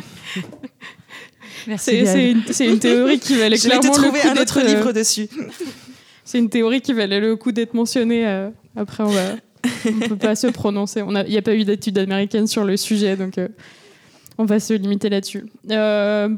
Merci. 1.67 2.07
C'est 2.07 2.31
une, 2.31 2.43
c'est 2.51 2.67
une 2.67 2.79
théorie 2.79 3.19
qui 3.19 3.35
valait 3.35 3.57
Je 3.57 3.69
vais 3.69 3.79
te 3.79 3.81
clairement 3.81 3.99
le 3.99 4.03
trouver 4.05 4.21
coup 4.21 4.29
un 4.29 4.33
autre 4.33 4.39
d'être, 4.39 4.59
euh, 4.59 4.77
livre 4.77 4.93
dessus. 4.93 5.29
C'est 6.25 6.39
une 6.39 6.49
théorie 6.49 6.81
qui 6.81 6.93
valait 6.93 7.19
le 7.19 7.35
coup 7.35 7.51
d'être 7.51 7.75
mentionnée. 7.75 8.27
euh, 8.27 8.51
après, 8.77 9.03
on 9.03 9.09
va, 9.09 9.23
on 9.87 10.09
peut 10.09 10.17
pas 10.17 10.37
se 10.37 10.47
prononcer. 10.47 11.01
Il 11.01 11.31
n'y 11.31 11.39
a 11.39 11.43
pas 11.43 11.55
eu 11.55 11.65
d'études 11.65 11.99
américaines 11.99 12.47
sur 12.47 12.65
le 12.65 12.77
sujet, 12.77 13.17
donc 13.17 13.39
euh, 13.39 13.49
on 14.39 14.45
va 14.45 14.61
se 14.61 14.75
limiter 14.75 15.09
là-dessus. 15.09 15.47
Euh, 15.71 16.29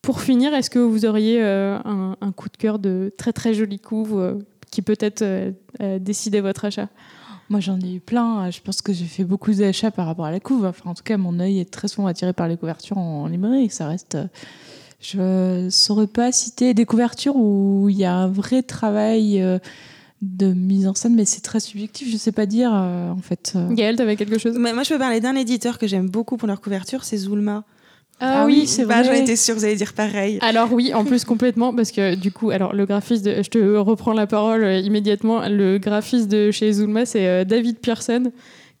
pour 0.00 0.20
finir, 0.20 0.54
est-ce 0.54 0.70
que 0.70 0.78
vous 0.78 1.04
auriez 1.04 1.42
euh, 1.42 1.78
un, 1.84 2.32
coup 2.32 2.48
de 2.48 2.56
cœur 2.56 2.78
de 2.78 3.12
très 3.16 3.32
très 3.32 3.54
jolie 3.54 3.78
couve 3.78 4.18
euh, 4.18 4.34
qui 4.70 4.82
peut-être 4.82 5.24
a 5.78 5.98
décidé 5.98 6.40
votre 6.40 6.64
achat? 6.64 6.88
Moi, 7.50 7.60
j'en 7.60 7.78
ai 7.80 7.94
eu 7.96 8.00
plein. 8.00 8.50
Je 8.50 8.60
pense 8.60 8.80
que 8.80 8.92
j'ai 8.92 9.04
fait 9.04 9.24
beaucoup 9.24 9.52
d'achats 9.52 9.90
par 9.90 10.06
rapport 10.06 10.24
à 10.24 10.30
la 10.30 10.40
couve. 10.40 10.64
Enfin, 10.64 10.88
en 10.90 10.94
tout 10.94 11.02
cas, 11.02 11.18
mon 11.18 11.38
œil 11.38 11.60
est 11.60 11.70
très 11.70 11.88
souvent 11.88 12.06
attiré 12.06 12.32
par 12.32 12.48
les 12.48 12.56
couvertures 12.56 12.96
en 12.96 13.26
librairie. 13.26 13.68
Ça 13.68 13.86
reste. 13.86 14.16
Je 15.00 15.66
saurais 15.70 16.06
pas 16.06 16.32
citer 16.32 16.72
des 16.72 16.86
couvertures 16.86 17.36
où 17.36 17.88
il 17.90 17.96
y 17.98 18.04
a 18.04 18.14
un 18.14 18.28
vrai 18.28 18.62
travail 18.62 19.44
de 20.22 20.46
mise 20.54 20.86
en 20.86 20.94
scène, 20.94 21.14
mais 21.16 21.24
c'est 21.24 21.40
très 21.40 21.60
subjectif. 21.60 22.08
Je 22.10 22.16
sais 22.16 22.32
pas 22.32 22.46
dire 22.46 22.70
euh, 22.72 23.10
en 23.10 23.18
fait. 23.18 23.52
euh. 23.56 23.68
Gaëlle, 23.74 23.96
t'avais 23.96 24.16
quelque 24.16 24.38
chose 24.38 24.56
Mais 24.58 24.72
moi, 24.72 24.84
je 24.84 24.90
peux 24.90 24.98
parler 24.98 25.20
d'un 25.20 25.34
éditeur 25.34 25.78
que 25.78 25.86
j'aime 25.86 26.08
beaucoup 26.08 26.36
pour 26.36 26.46
leur 26.48 26.60
couverture, 26.60 27.02
c'est 27.04 27.16
Zulma. 27.16 27.64
Ah 28.20 28.44
oui, 28.46 28.68
c'est 28.68 28.84
Bah, 28.84 29.02
vrai. 29.02 29.04
J'en 29.16 29.20
étais 29.20 29.34
sûre 29.34 29.54
que 29.54 29.58
vous 29.58 29.64
allez 29.64 29.74
dire 29.74 29.94
pareil. 29.94 30.38
Alors 30.42 30.72
oui, 30.72 30.94
en 30.94 31.04
plus 31.04 31.24
complètement, 31.24 31.74
parce 31.74 31.90
que 31.90 32.14
du 32.14 32.30
coup, 32.30 32.50
alors 32.50 32.72
le 32.72 32.86
graphiste, 32.86 33.24
de- 33.24 33.42
je 33.42 33.50
te 33.50 33.58
reprends 33.76 34.12
la 34.12 34.28
parole 34.28 34.62
euh, 34.62 34.78
immédiatement. 34.78 35.48
Le 35.48 35.78
graphiste 35.78 36.28
de 36.28 36.52
chez 36.52 36.72
Zulma, 36.72 37.04
c'est 37.04 37.26
euh, 37.26 37.44
David 37.44 37.78
Pearson, 37.80 38.30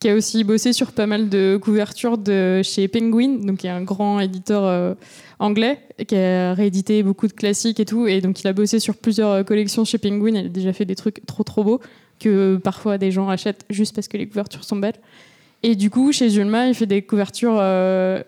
qui 0.02 0.08
a 0.08 0.16
aussi 0.16 0.42
bossé 0.42 0.72
sur 0.72 0.90
pas 0.90 1.06
mal 1.06 1.28
de 1.28 1.56
couvertures 1.62 2.18
de 2.18 2.60
chez 2.64 2.88
Penguin, 2.88 3.38
donc 3.40 3.58
qui 3.58 3.68
est 3.68 3.70
un 3.70 3.82
grand 3.84 4.18
éditeur 4.18 4.64
euh, 4.64 4.94
anglais, 5.38 5.78
qui 6.08 6.16
a 6.16 6.54
réédité 6.54 7.04
beaucoup 7.04 7.28
de 7.28 7.32
classiques 7.32 7.78
et 7.78 7.84
tout, 7.84 8.08
et 8.08 8.20
donc 8.20 8.40
il 8.40 8.48
a 8.48 8.52
bossé 8.52 8.80
sur 8.80 8.96
plusieurs 8.96 9.30
euh, 9.30 9.42
collections 9.44 9.84
chez 9.84 9.98
Penguin. 9.98 10.34
Il 10.34 10.46
a 10.46 10.48
déjà 10.48 10.72
fait 10.72 10.86
des 10.86 10.96
trucs 10.96 11.24
trop 11.24 11.44
trop 11.44 11.62
beaux 11.62 11.80
que 12.18 12.56
parfois 12.56 12.98
des 12.98 13.12
gens 13.12 13.28
achètent 13.28 13.64
juste 13.70 13.94
parce 13.94 14.08
que 14.08 14.16
les 14.16 14.26
couvertures 14.26 14.64
sont 14.64 14.74
belles. 14.74 14.98
Et 15.62 15.76
du 15.76 15.88
coup, 15.88 16.10
chez 16.10 16.30
Zulma, 16.30 16.66
il 16.66 16.74
fait 16.74 16.86
des 16.86 17.02
couvertures 17.02 17.58
euh, 17.60 18.24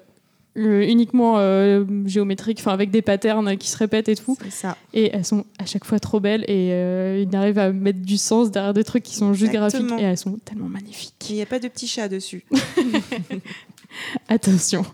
uniquement 0.57 1.35
euh, 1.39 1.85
géométriques, 2.07 2.59
enfin 2.61 2.73
avec 2.73 2.91
des 2.91 3.03
patterns 3.03 3.57
qui 3.57 3.69
se 3.69 3.77
répètent 3.77 4.09
et 4.09 4.15
tout. 4.17 4.37
Ça. 4.51 4.77
Et 4.93 5.11
elles 5.13 5.25
sont 5.25 5.45
à 5.59 5.67
chaque 5.67 5.85
fois 5.85 5.99
trop 5.99 6.21
belles 6.21 6.43
et 6.47 6.71
euh, 6.73 7.25
il 7.29 7.37
arrive 7.37 7.59
à 7.59 7.73
mettre 7.73 8.01
du 8.01 8.17
sens 8.17 8.51
derrière 8.51 8.73
des 8.75 8.85
trucs 8.85 9.03
qui 9.03 9.17
sont 9.17 9.35
juste 9.35 9.53
graphiques 9.53 9.91
et 9.99 10.03
elles 10.03 10.19
sont 10.19 10.39
tellement 10.45 10.69
magnifiques. 10.69 11.15
Il 11.31 11.37
n'y 11.37 11.43
a 11.43 11.47
pas 11.47 11.59
de 11.59 11.67
petit 11.69 11.89
chat 11.89 12.09
dessus. 12.09 12.45
Attention, 14.29 14.85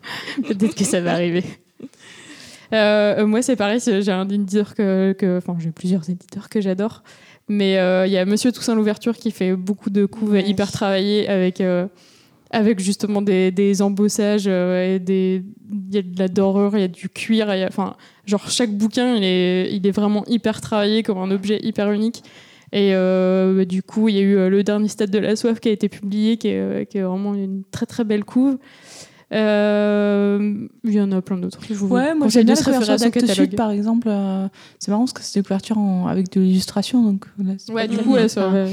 peut-être 0.46 0.74
que 0.74 0.84
ça 0.84 1.00
va 1.00 1.12
arriver. 1.12 1.44
Euh, 2.72 3.26
moi, 3.26 3.42
c'est 3.42 3.56
pareil, 3.56 3.80
j'ai 3.80 4.12
un 4.12 4.28
éditeur 4.28 4.74
que, 4.74 5.38
enfin, 5.38 5.56
j'ai 5.58 5.70
plusieurs 5.70 6.08
éditeurs 6.08 6.48
que 6.48 6.60
j'adore, 6.60 7.02
mais 7.48 7.78
euh, 7.78 8.06
il 8.06 8.12
y 8.12 8.18
a 8.18 8.24
Monsieur 8.24 8.52
Toussaint 8.52 8.74
l'ouverture 8.74 9.16
qui 9.16 9.30
fait 9.30 9.56
beaucoup 9.56 9.90
de 9.90 10.06
couves 10.06 10.32
Ouais. 10.32 10.48
hyper 10.48 10.70
travaillées 10.70 11.28
avec 11.28 11.62
avec 12.50 12.80
justement 12.80 13.22
des, 13.22 13.50
des 13.50 13.80
embossages, 13.80 14.44
euh, 14.46 14.98
il 15.08 15.44
y 15.92 15.98
a 15.98 16.02
de 16.02 16.18
la 16.18 16.28
dorure, 16.28 16.72
il 16.74 16.80
y 16.80 16.84
a 16.84 16.88
du 16.88 17.08
cuir, 17.08 17.48
enfin, 17.68 17.94
genre 18.26 18.50
chaque 18.50 18.70
bouquin, 18.70 19.14
il 19.14 19.24
est, 19.24 19.72
il 19.72 19.86
est 19.86 19.92
vraiment 19.92 20.24
hyper 20.26 20.60
travaillé 20.60 21.02
comme 21.02 21.18
un 21.18 21.30
objet 21.30 21.60
hyper 21.62 21.92
unique. 21.92 22.22
Et 22.72 22.94
euh, 22.94 23.56
bah, 23.56 23.64
du 23.64 23.82
coup, 23.82 24.08
il 24.08 24.16
y 24.16 24.18
a 24.18 24.22
eu 24.22 24.36
euh, 24.36 24.48
le 24.48 24.62
dernier 24.62 24.88
stade 24.88 25.10
de 25.10 25.18
la 25.18 25.34
soif 25.34 25.58
qui 25.58 25.68
a 25.68 25.72
été 25.72 25.88
publié, 25.88 26.36
qui 26.36 26.48
est, 26.48 26.88
qui 26.88 26.98
est 26.98 27.02
vraiment 27.02 27.34
une 27.34 27.62
très 27.70 27.86
très 27.86 28.04
belle 28.04 28.24
couve. 28.24 28.58
Euh, 29.32 30.66
il 30.84 30.92
y 30.92 31.00
en 31.00 31.12
a 31.12 31.22
plein 31.22 31.36
d'autres. 31.36 31.60
Ouais, 31.84 32.14
moi 32.14 32.28
j'aime 32.28 32.44
bien 32.46 32.54
la 32.54 32.62
couverture 32.62 33.10
catalogue. 33.10 33.54
par 33.54 33.70
exemple. 33.70 34.08
euh, 34.10 34.48
c'est 34.78 34.90
marrant 34.90 35.02
parce 35.04 35.12
que 35.12 35.22
c'est 35.22 35.38
des 35.40 35.44
couvertures 35.44 35.78
en- 35.78 36.06
avec 36.08 36.32
de 36.32 36.40
l'illustration. 36.40 37.02
Donc, 37.02 37.24
là, 37.42 37.52
c'est 37.58 37.72
Ouais, 37.72 37.86
du 37.88 37.98
coup, 37.98 38.16
elles 38.16 38.30
sont- 38.30 38.66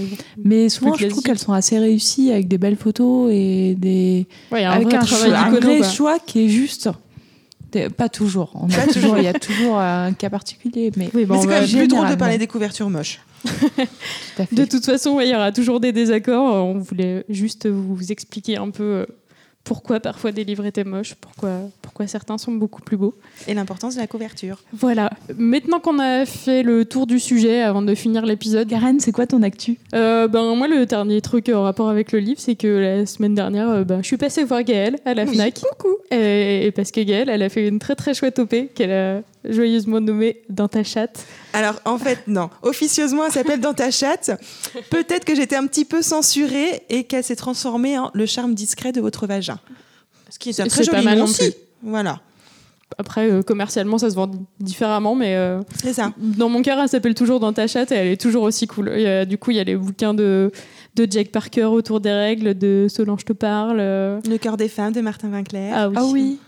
Mais 0.43 0.69
souvent, 0.69 0.95
je 0.95 1.07
trouve 1.07 1.23
qu'elles 1.23 1.37
sont 1.39 1.53
assez 1.53 1.77
réussies 1.77 2.31
avec 2.31 2.47
des 2.47 2.57
belles 2.57 2.75
photos 2.77 3.29
et 3.31 3.75
des 3.75 4.27
ouais, 4.51 4.63
un 4.63 4.71
avec 4.71 4.87
vrai 4.87 4.97
un, 4.97 5.01
travail 5.01 5.29
choix- 5.29 5.39
un 5.39 5.49
vrai 5.51 5.77
quoi. 5.79 5.87
choix 5.89 6.19
qui 6.19 6.45
est 6.45 6.49
juste. 6.49 6.89
Pas 7.95 8.09
toujours. 8.09 8.53
On 8.55 8.67
a 8.71 8.87
toujours. 8.91 9.17
Il 9.19 9.23
y 9.25 9.27
a 9.27 9.33
toujours 9.33 9.77
un 9.77 10.11
cas 10.13 10.31
particulier, 10.31 10.91
mais 10.97 11.09
Oui, 11.13 11.25
bah, 11.25 11.35
Mais 11.35 11.41
c'est 11.41 11.47
quand 11.47 11.61
même 11.61 11.69
plus 11.69 11.87
drôle 11.87 12.09
de 12.09 12.15
parler 12.15 12.37
des 12.39 12.47
couvertures 12.47 12.89
moches. 12.89 13.19
tout. 13.45 13.51
De 14.55 14.65
toute 14.65 14.83
façon, 14.85 15.11
ouais, 15.11 15.27
il 15.27 15.31
y 15.31 15.35
aura 15.35 15.51
toujours 15.51 15.79
des 15.79 15.91
désaccords. 15.91 16.65
On 16.65 16.79
voulait 16.79 17.23
juste 17.29 17.67
vous 17.67 18.11
expliquer 18.11 18.57
un 18.57 18.71
peu 18.71 18.83
euh, 18.83 19.05
pourquoi 19.67 19.99
parfois 19.99 20.31
des 20.31 20.45
livres 20.45 20.65
étaient 20.65 20.85
moches, 20.85 21.15
pourquoi, 21.15 21.59
pourquoi 21.81 22.07
certains 22.07 22.37
sont 22.37 22.53
beaucoup 22.53 22.81
plus 22.81 22.95
beaux. 22.95 23.13
Et 23.49 23.53
l'importance 23.53 23.95
de 23.95 23.99
la 23.99 24.07
couverture. 24.07 24.63
Voilà. 24.71 25.09
Maintenant 25.37 25.81
qu'on 25.81 25.99
a 25.99 26.25
fait 26.25 26.63
le 26.63 26.85
tour 26.85 27.05
du 27.05 27.19
sujet, 27.19 27.61
avant 27.61 27.81
de 27.81 27.93
finir 27.93 28.25
l'épisode, 28.25 28.69
Karen, 28.69 29.01
c'est 29.01 29.11
quoi 29.11 29.27
ton 29.27 29.43
actu? 29.43 29.77
Euh, 29.93 30.29
ben 30.29 30.55
moi 30.55 30.69
le 30.69 30.85
dernier 30.85 31.19
truc 31.19 31.49
en 31.49 31.63
rapport 31.63 31.89
avec 31.89 32.13
le 32.13 32.19
livre, 32.19 32.39
c'est 32.39 32.55
que 32.55 32.67
la 32.67 33.05
semaine 33.05 33.35
dernière, 33.35 33.69
euh, 33.69 33.83
ben, 33.83 34.01
je 34.01 34.07
suis 34.07 34.15
passée 34.17 34.45
voir 34.45 34.63
Gaëlle 34.63 34.95
à 35.03 35.13
la 35.13 35.25
Oui, 35.25 35.33
Fnac. 35.33 35.55
coucou. 35.59 35.95
Et, 36.11 36.67
et 36.67 36.71
parce 36.71 36.91
que 36.91 37.01
Gaëlle, 37.01 37.29
elle 37.29 37.43
a 37.43 37.49
fait 37.49 37.67
une 37.67 37.79
très 37.79 37.95
très 37.95 38.13
chouette 38.13 38.39
OP 38.39 38.55
qu'elle 38.73 38.91
a 38.91 39.21
joyeusement 39.49 39.99
nommée 39.99 40.41
Dans 40.49 40.67
ta 40.67 40.83
chatte. 40.83 41.25
Alors 41.53 41.75
en 41.85 41.97
fait, 41.97 42.19
non. 42.27 42.49
Officieusement, 42.61 43.25
elle 43.25 43.31
s'appelle 43.31 43.59
Dans 43.59 43.73
ta 43.73 43.91
chatte. 43.91 44.31
Peut-être 44.89 45.25
que 45.25 45.35
j'étais 45.35 45.55
un 45.55 45.67
petit 45.67 45.85
peu 45.85 46.01
censurée 46.01 46.83
et 46.89 47.03
qu'elle 47.05 47.23
s'est 47.23 47.35
transformée 47.35 47.97
en 47.97 48.11
Le 48.13 48.25
charme 48.25 48.53
discret 48.53 48.91
de 48.91 49.01
votre 49.01 49.27
vagin. 49.27 49.59
Ce 50.29 50.39
qui 50.39 50.49
est 50.49 50.59
un 50.59 50.67
très 50.67 50.85
pas 50.85 50.91
joli 50.93 51.05
mal 51.05 51.17
nom 51.19 51.23
aussi. 51.25 51.53
Voilà, 51.83 52.19
Après, 52.97 53.29
euh, 53.31 53.41
commercialement, 53.43 53.97
ça 53.97 54.09
se 54.09 54.15
vend 54.15 54.29
différemment, 54.59 55.13
mais 55.15 55.35
euh, 55.35 55.59
c'est 55.81 55.93
ça. 55.93 56.11
dans 56.17 56.49
mon 56.49 56.61
cœur, 56.61 56.79
elle 56.79 56.89
s'appelle 56.89 57.13
toujours 57.13 57.39
Dans 57.39 57.53
ta 57.53 57.67
chatte 57.67 57.91
et 57.91 57.95
elle 57.95 58.07
est 58.07 58.19
toujours 58.21 58.43
aussi 58.43 58.65
cool. 58.67 58.89
A- 58.89 59.25
du 59.25 59.37
coup, 59.37 59.51
il 59.51 59.57
y 59.57 59.59
a 59.59 59.63
les 59.63 59.75
bouquins 59.75 60.13
de, 60.13 60.51
de 60.95 61.07
Jack 61.09 61.29
Parker 61.29 61.65
autour 61.65 62.01
des 62.01 62.11
règles, 62.11 62.57
de 62.57 62.87
Solange 62.89 63.23
te 63.25 63.33
parle. 63.33 63.77
euh, 63.79 64.19
Le 64.27 64.37
cœur 64.37 64.57
des 64.57 64.67
femmes 64.69 64.91
de 64.93 65.01
Martin 65.01 65.29
Winkler. 65.31 65.69
Ah 65.73 65.87
oui. 65.89 65.95
Ah 65.97 66.05
oui. 66.05 66.39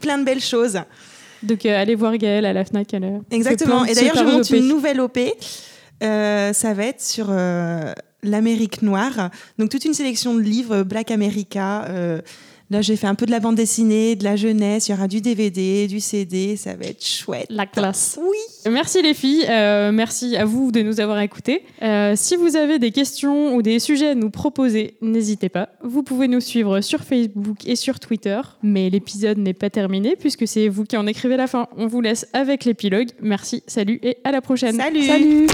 Plein 0.00 0.18
de 0.18 0.24
belles 0.24 0.40
choses. 0.40 0.78
Donc, 1.42 1.64
euh, 1.64 1.80
allez 1.80 1.94
voir 1.94 2.16
Gaëlle 2.16 2.46
à 2.46 2.52
la 2.52 2.64
Fnac. 2.64 2.92
Elle, 2.92 3.04
euh, 3.04 3.18
Exactement. 3.30 3.84
Et 3.84 3.94
d'ailleurs, 3.94 4.16
je 4.16 4.24
monte 4.24 4.50
OP. 4.50 4.56
une 4.56 4.68
nouvelle 4.68 5.00
OP. 5.00 5.18
Euh, 6.02 6.52
ça 6.52 6.74
va 6.74 6.84
être 6.84 7.00
sur 7.00 7.26
euh, 7.30 7.92
l'Amérique 8.22 8.82
noire. 8.82 9.30
Donc, 9.58 9.70
toute 9.70 9.84
une 9.84 9.94
sélection 9.94 10.34
de 10.34 10.40
livres 10.40 10.82
Black 10.82 11.10
America. 11.10 11.86
Là, 12.70 12.82
j'ai 12.82 12.94
fait 12.94 13.08
un 13.08 13.16
peu 13.16 13.26
de 13.26 13.32
la 13.32 13.40
bande 13.40 13.56
dessinée, 13.56 14.14
de 14.14 14.22
la 14.22 14.36
jeunesse. 14.36 14.86
Il 14.86 14.92
y 14.92 14.94
aura 14.94 15.08
du 15.08 15.20
DVD, 15.20 15.88
du 15.88 15.98
CD. 15.98 16.56
Ça 16.56 16.74
va 16.74 16.84
être 16.84 17.04
chouette. 17.04 17.46
La 17.50 17.66
classe. 17.66 18.16
Oui. 18.22 18.70
Merci 18.70 19.02
les 19.02 19.14
filles, 19.14 19.44
euh, 19.48 19.90
merci 19.90 20.36
à 20.36 20.44
vous 20.44 20.70
de 20.70 20.82
nous 20.82 21.00
avoir 21.00 21.18
écoutés. 21.20 21.64
Euh, 21.82 22.12
si 22.14 22.36
vous 22.36 22.56
avez 22.56 22.78
des 22.78 22.92
questions 22.92 23.54
ou 23.54 23.62
des 23.62 23.78
sujets 23.78 24.10
à 24.10 24.14
nous 24.14 24.30
proposer, 24.30 24.94
n'hésitez 25.00 25.48
pas. 25.48 25.70
Vous 25.82 26.02
pouvez 26.02 26.28
nous 26.28 26.40
suivre 26.40 26.80
sur 26.80 27.00
Facebook 27.00 27.66
et 27.66 27.74
sur 27.74 27.98
Twitter. 27.98 28.40
Mais 28.62 28.88
l'épisode 28.90 29.38
n'est 29.38 29.54
pas 29.54 29.70
terminé 29.70 30.14
puisque 30.14 30.46
c'est 30.46 30.68
vous 30.68 30.84
qui 30.84 30.96
en 30.96 31.06
écrivez 31.06 31.36
la 31.36 31.46
fin. 31.46 31.68
On 31.76 31.86
vous 31.86 32.00
laisse 32.00 32.28
avec 32.34 32.64
l'épilogue. 32.64 33.08
Merci, 33.20 33.62
salut 33.66 33.98
et 34.02 34.18
à 34.24 34.30
la 34.30 34.42
prochaine. 34.42 34.76
Salut. 34.76 35.06
Salut. 35.06 35.46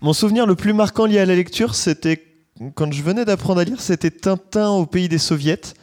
Mon 0.00 0.12
souvenir 0.12 0.46
le 0.46 0.54
plus 0.54 0.72
marquant 0.72 1.06
lié 1.06 1.18
à 1.18 1.26
la 1.26 1.34
lecture, 1.34 1.74
c'était 1.74 2.33
quand 2.74 2.92
je 2.92 3.02
venais 3.02 3.24
d'apprendre 3.24 3.60
à 3.60 3.64
lire, 3.64 3.80
c'était 3.80 4.10
Tintin 4.10 4.70
au 4.70 4.86
pays 4.86 5.08
des 5.08 5.18
soviets. 5.18 5.74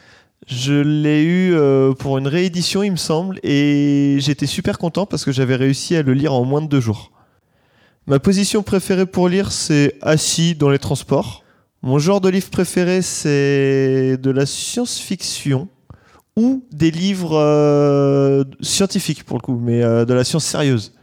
Je 0.48 0.74
l'ai 0.74 1.24
eu 1.24 1.54
euh, 1.54 1.94
pour 1.94 2.18
une 2.18 2.28
réédition, 2.28 2.82
il 2.82 2.92
me 2.92 2.98
semble, 2.98 3.40
et 3.44 4.18
j'étais 4.20 4.48
super 4.48 4.78
content 4.78 5.06
parce 5.06 5.24
que 5.24 5.32
j'avais 5.32 5.56
réussi 5.56 5.96
à 5.96 6.02
le 6.02 6.14
lire 6.14 6.34
en 6.34 6.46
moins 6.46 6.62
de 6.62 6.68
deux 6.68 6.80
jours. 6.80 7.12
Ma 8.08 8.20
position 8.20 8.64
préférée 8.64 9.06
pour 9.06 9.30
lire, 9.30 9.52
c'est 9.52 9.98
assis 10.02 10.56
dans 10.56 10.70
les 10.70 10.80
transports. 10.80 11.44
Mon 11.84 12.00
genre 12.00 12.22
de 12.22 12.30
livre 12.30 12.50
préféré, 12.50 13.02
c'est 13.02 14.18
de 14.18 14.32
la 14.32 14.46
science-fiction 14.46 15.68
ou 16.36 16.64
des 16.72 16.90
livres 16.90 17.38
euh, 17.38 18.44
scientifiques 18.62 19.24
pour 19.24 19.38
le 19.38 19.42
coup, 19.42 19.60
mais 19.62 19.84
euh, 19.84 20.06
de 20.06 20.14
la 20.14 20.24
science 20.24 20.46
sérieuse. 20.46 20.94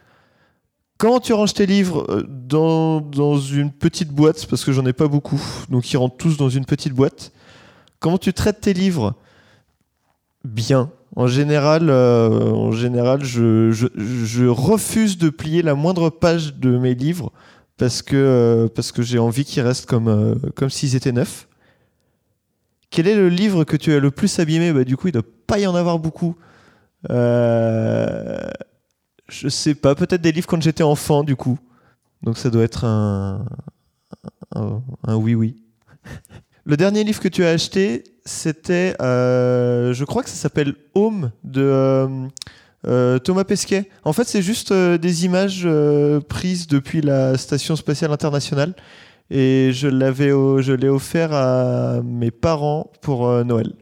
Comment 0.98 1.20
tu 1.20 1.32
ranges 1.32 1.54
tes 1.54 1.64
livres 1.64 2.04
euh, 2.10 2.24
dans, 2.26 3.38
une 3.38 3.70
petite 3.70 4.10
boîte, 4.10 4.46
parce 4.46 4.64
que 4.64 4.72
j'en 4.72 4.84
ai 4.84 4.92
pas 4.92 5.06
beaucoup, 5.06 5.40
donc 5.70 5.92
ils 5.92 5.96
rentrent 5.96 6.16
tous 6.16 6.36
dans 6.36 6.48
une 6.48 6.64
petite 6.64 6.92
boîte. 6.92 7.30
Comment 8.00 8.18
tu 8.18 8.32
traites 8.32 8.60
tes 8.60 8.74
livres? 8.74 9.14
Bien. 10.44 10.90
En 11.14 11.28
général, 11.28 11.88
euh, 11.88 12.50
en 12.50 12.72
général 12.72 13.24
je, 13.24 14.46
refuse 14.48 15.18
de 15.18 15.30
plier 15.30 15.62
la 15.62 15.74
moindre 15.74 16.10
page 16.10 16.56
de 16.56 16.76
mes 16.76 16.94
livres 16.94 17.32
parce 17.76 18.02
que, 18.02 18.16
euh, 18.16 18.68
j'ai 18.98 19.20
envie 19.20 19.44
qu'ils 19.44 19.62
restent 19.62 19.86
comme, 19.86 20.40
comme 20.56 20.68
s'ils 20.68 20.96
étaient 20.96 21.12
neufs. 21.12 21.46
Quel 22.90 23.06
est 23.06 23.14
le 23.14 23.28
livre 23.28 23.62
que 23.62 23.76
tu 23.76 23.92
as 23.92 24.00
le 24.00 24.10
plus 24.10 24.38
abîmé? 24.40 24.72
Bah, 24.72 24.82
Du 24.82 24.96
coup, 24.96 25.06
il 25.06 25.14
ne 25.14 25.20
doit 25.20 25.30
pas 25.46 25.60
y 25.60 25.66
en 25.66 25.76
avoir 25.76 26.00
beaucoup. 26.00 26.34
Je 29.28 29.48
sais 29.48 29.74
pas, 29.74 29.94
peut-être 29.94 30.22
des 30.22 30.32
livres 30.32 30.46
quand 30.46 30.62
j'étais 30.62 30.82
enfant, 30.82 31.24
du 31.24 31.36
coup. 31.36 31.58
Donc 32.22 32.38
ça 32.38 32.50
doit 32.50 32.64
être 32.64 32.84
un, 32.84 33.46
un, 34.54 34.82
un 35.04 35.16
oui 35.16 35.34
oui. 35.34 35.56
Le 36.64 36.76
dernier 36.76 37.02
livre 37.02 37.20
que 37.20 37.28
tu 37.28 37.44
as 37.44 37.48
acheté, 37.48 38.04
c'était, 38.26 38.94
euh, 39.00 39.94
je 39.94 40.04
crois 40.04 40.22
que 40.22 40.28
ça 40.28 40.36
s'appelle 40.36 40.74
Home 40.94 41.30
de 41.42 41.62
euh, 41.62 42.26
euh, 42.86 43.18
Thomas 43.18 43.44
Pesquet. 43.44 43.88
En 44.04 44.12
fait, 44.12 44.24
c'est 44.24 44.42
juste 44.42 44.72
des 44.72 45.24
images 45.24 45.66
prises 46.28 46.66
depuis 46.66 47.00
la 47.00 47.38
station 47.38 47.74
spatiale 47.74 48.12
internationale. 48.12 48.74
Et 49.30 49.70
je 49.72 49.88
l'avais, 49.88 50.28
je 50.28 50.72
l'ai 50.72 50.88
offert 50.88 51.32
à 51.32 52.00
mes 52.02 52.30
parents 52.30 52.90
pour 53.00 53.28
Noël. 53.44 53.74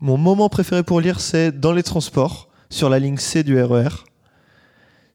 Mon 0.00 0.16
moment 0.16 0.48
préféré 0.48 0.82
pour 0.84 1.00
lire, 1.00 1.18
c'est 1.18 1.58
dans 1.58 1.72
les 1.72 1.82
transports, 1.82 2.48
sur 2.70 2.88
la 2.88 2.98
ligne 2.98 3.18
C 3.18 3.42
du 3.42 3.60
RER. 3.60 3.88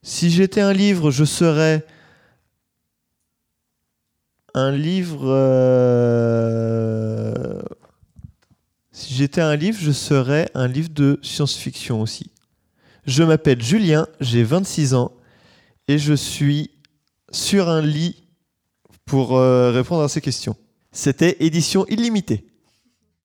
Si 0.01 0.29
j'étais 0.29 0.61
un 0.61 0.73
livre, 0.73 1.11
je 1.11 1.25
serais 1.25 1.85
un 4.53 4.71
livre. 4.71 5.21
euh, 5.25 7.33
Si 8.91 9.13
j'étais 9.13 9.41
un 9.41 9.55
livre, 9.55 9.77
je 9.79 9.91
serais 9.91 10.49
un 10.53 10.67
livre 10.67 10.89
de 10.89 11.19
science-fiction 11.21 12.01
aussi. 12.01 12.31
Je 13.05 13.23
m'appelle 13.23 13.61
Julien, 13.61 14.07
j'ai 14.19 14.43
26 14.43 14.93
ans 14.93 15.13
et 15.87 15.97
je 15.97 16.13
suis 16.13 16.71
sur 17.31 17.69
un 17.69 17.81
lit 17.81 18.27
pour 19.05 19.37
euh, 19.37 19.71
répondre 19.71 20.03
à 20.03 20.09
ces 20.09 20.21
questions. 20.21 20.55
C'était 20.91 21.37
édition 21.39 21.85
illimitée. 21.87 22.48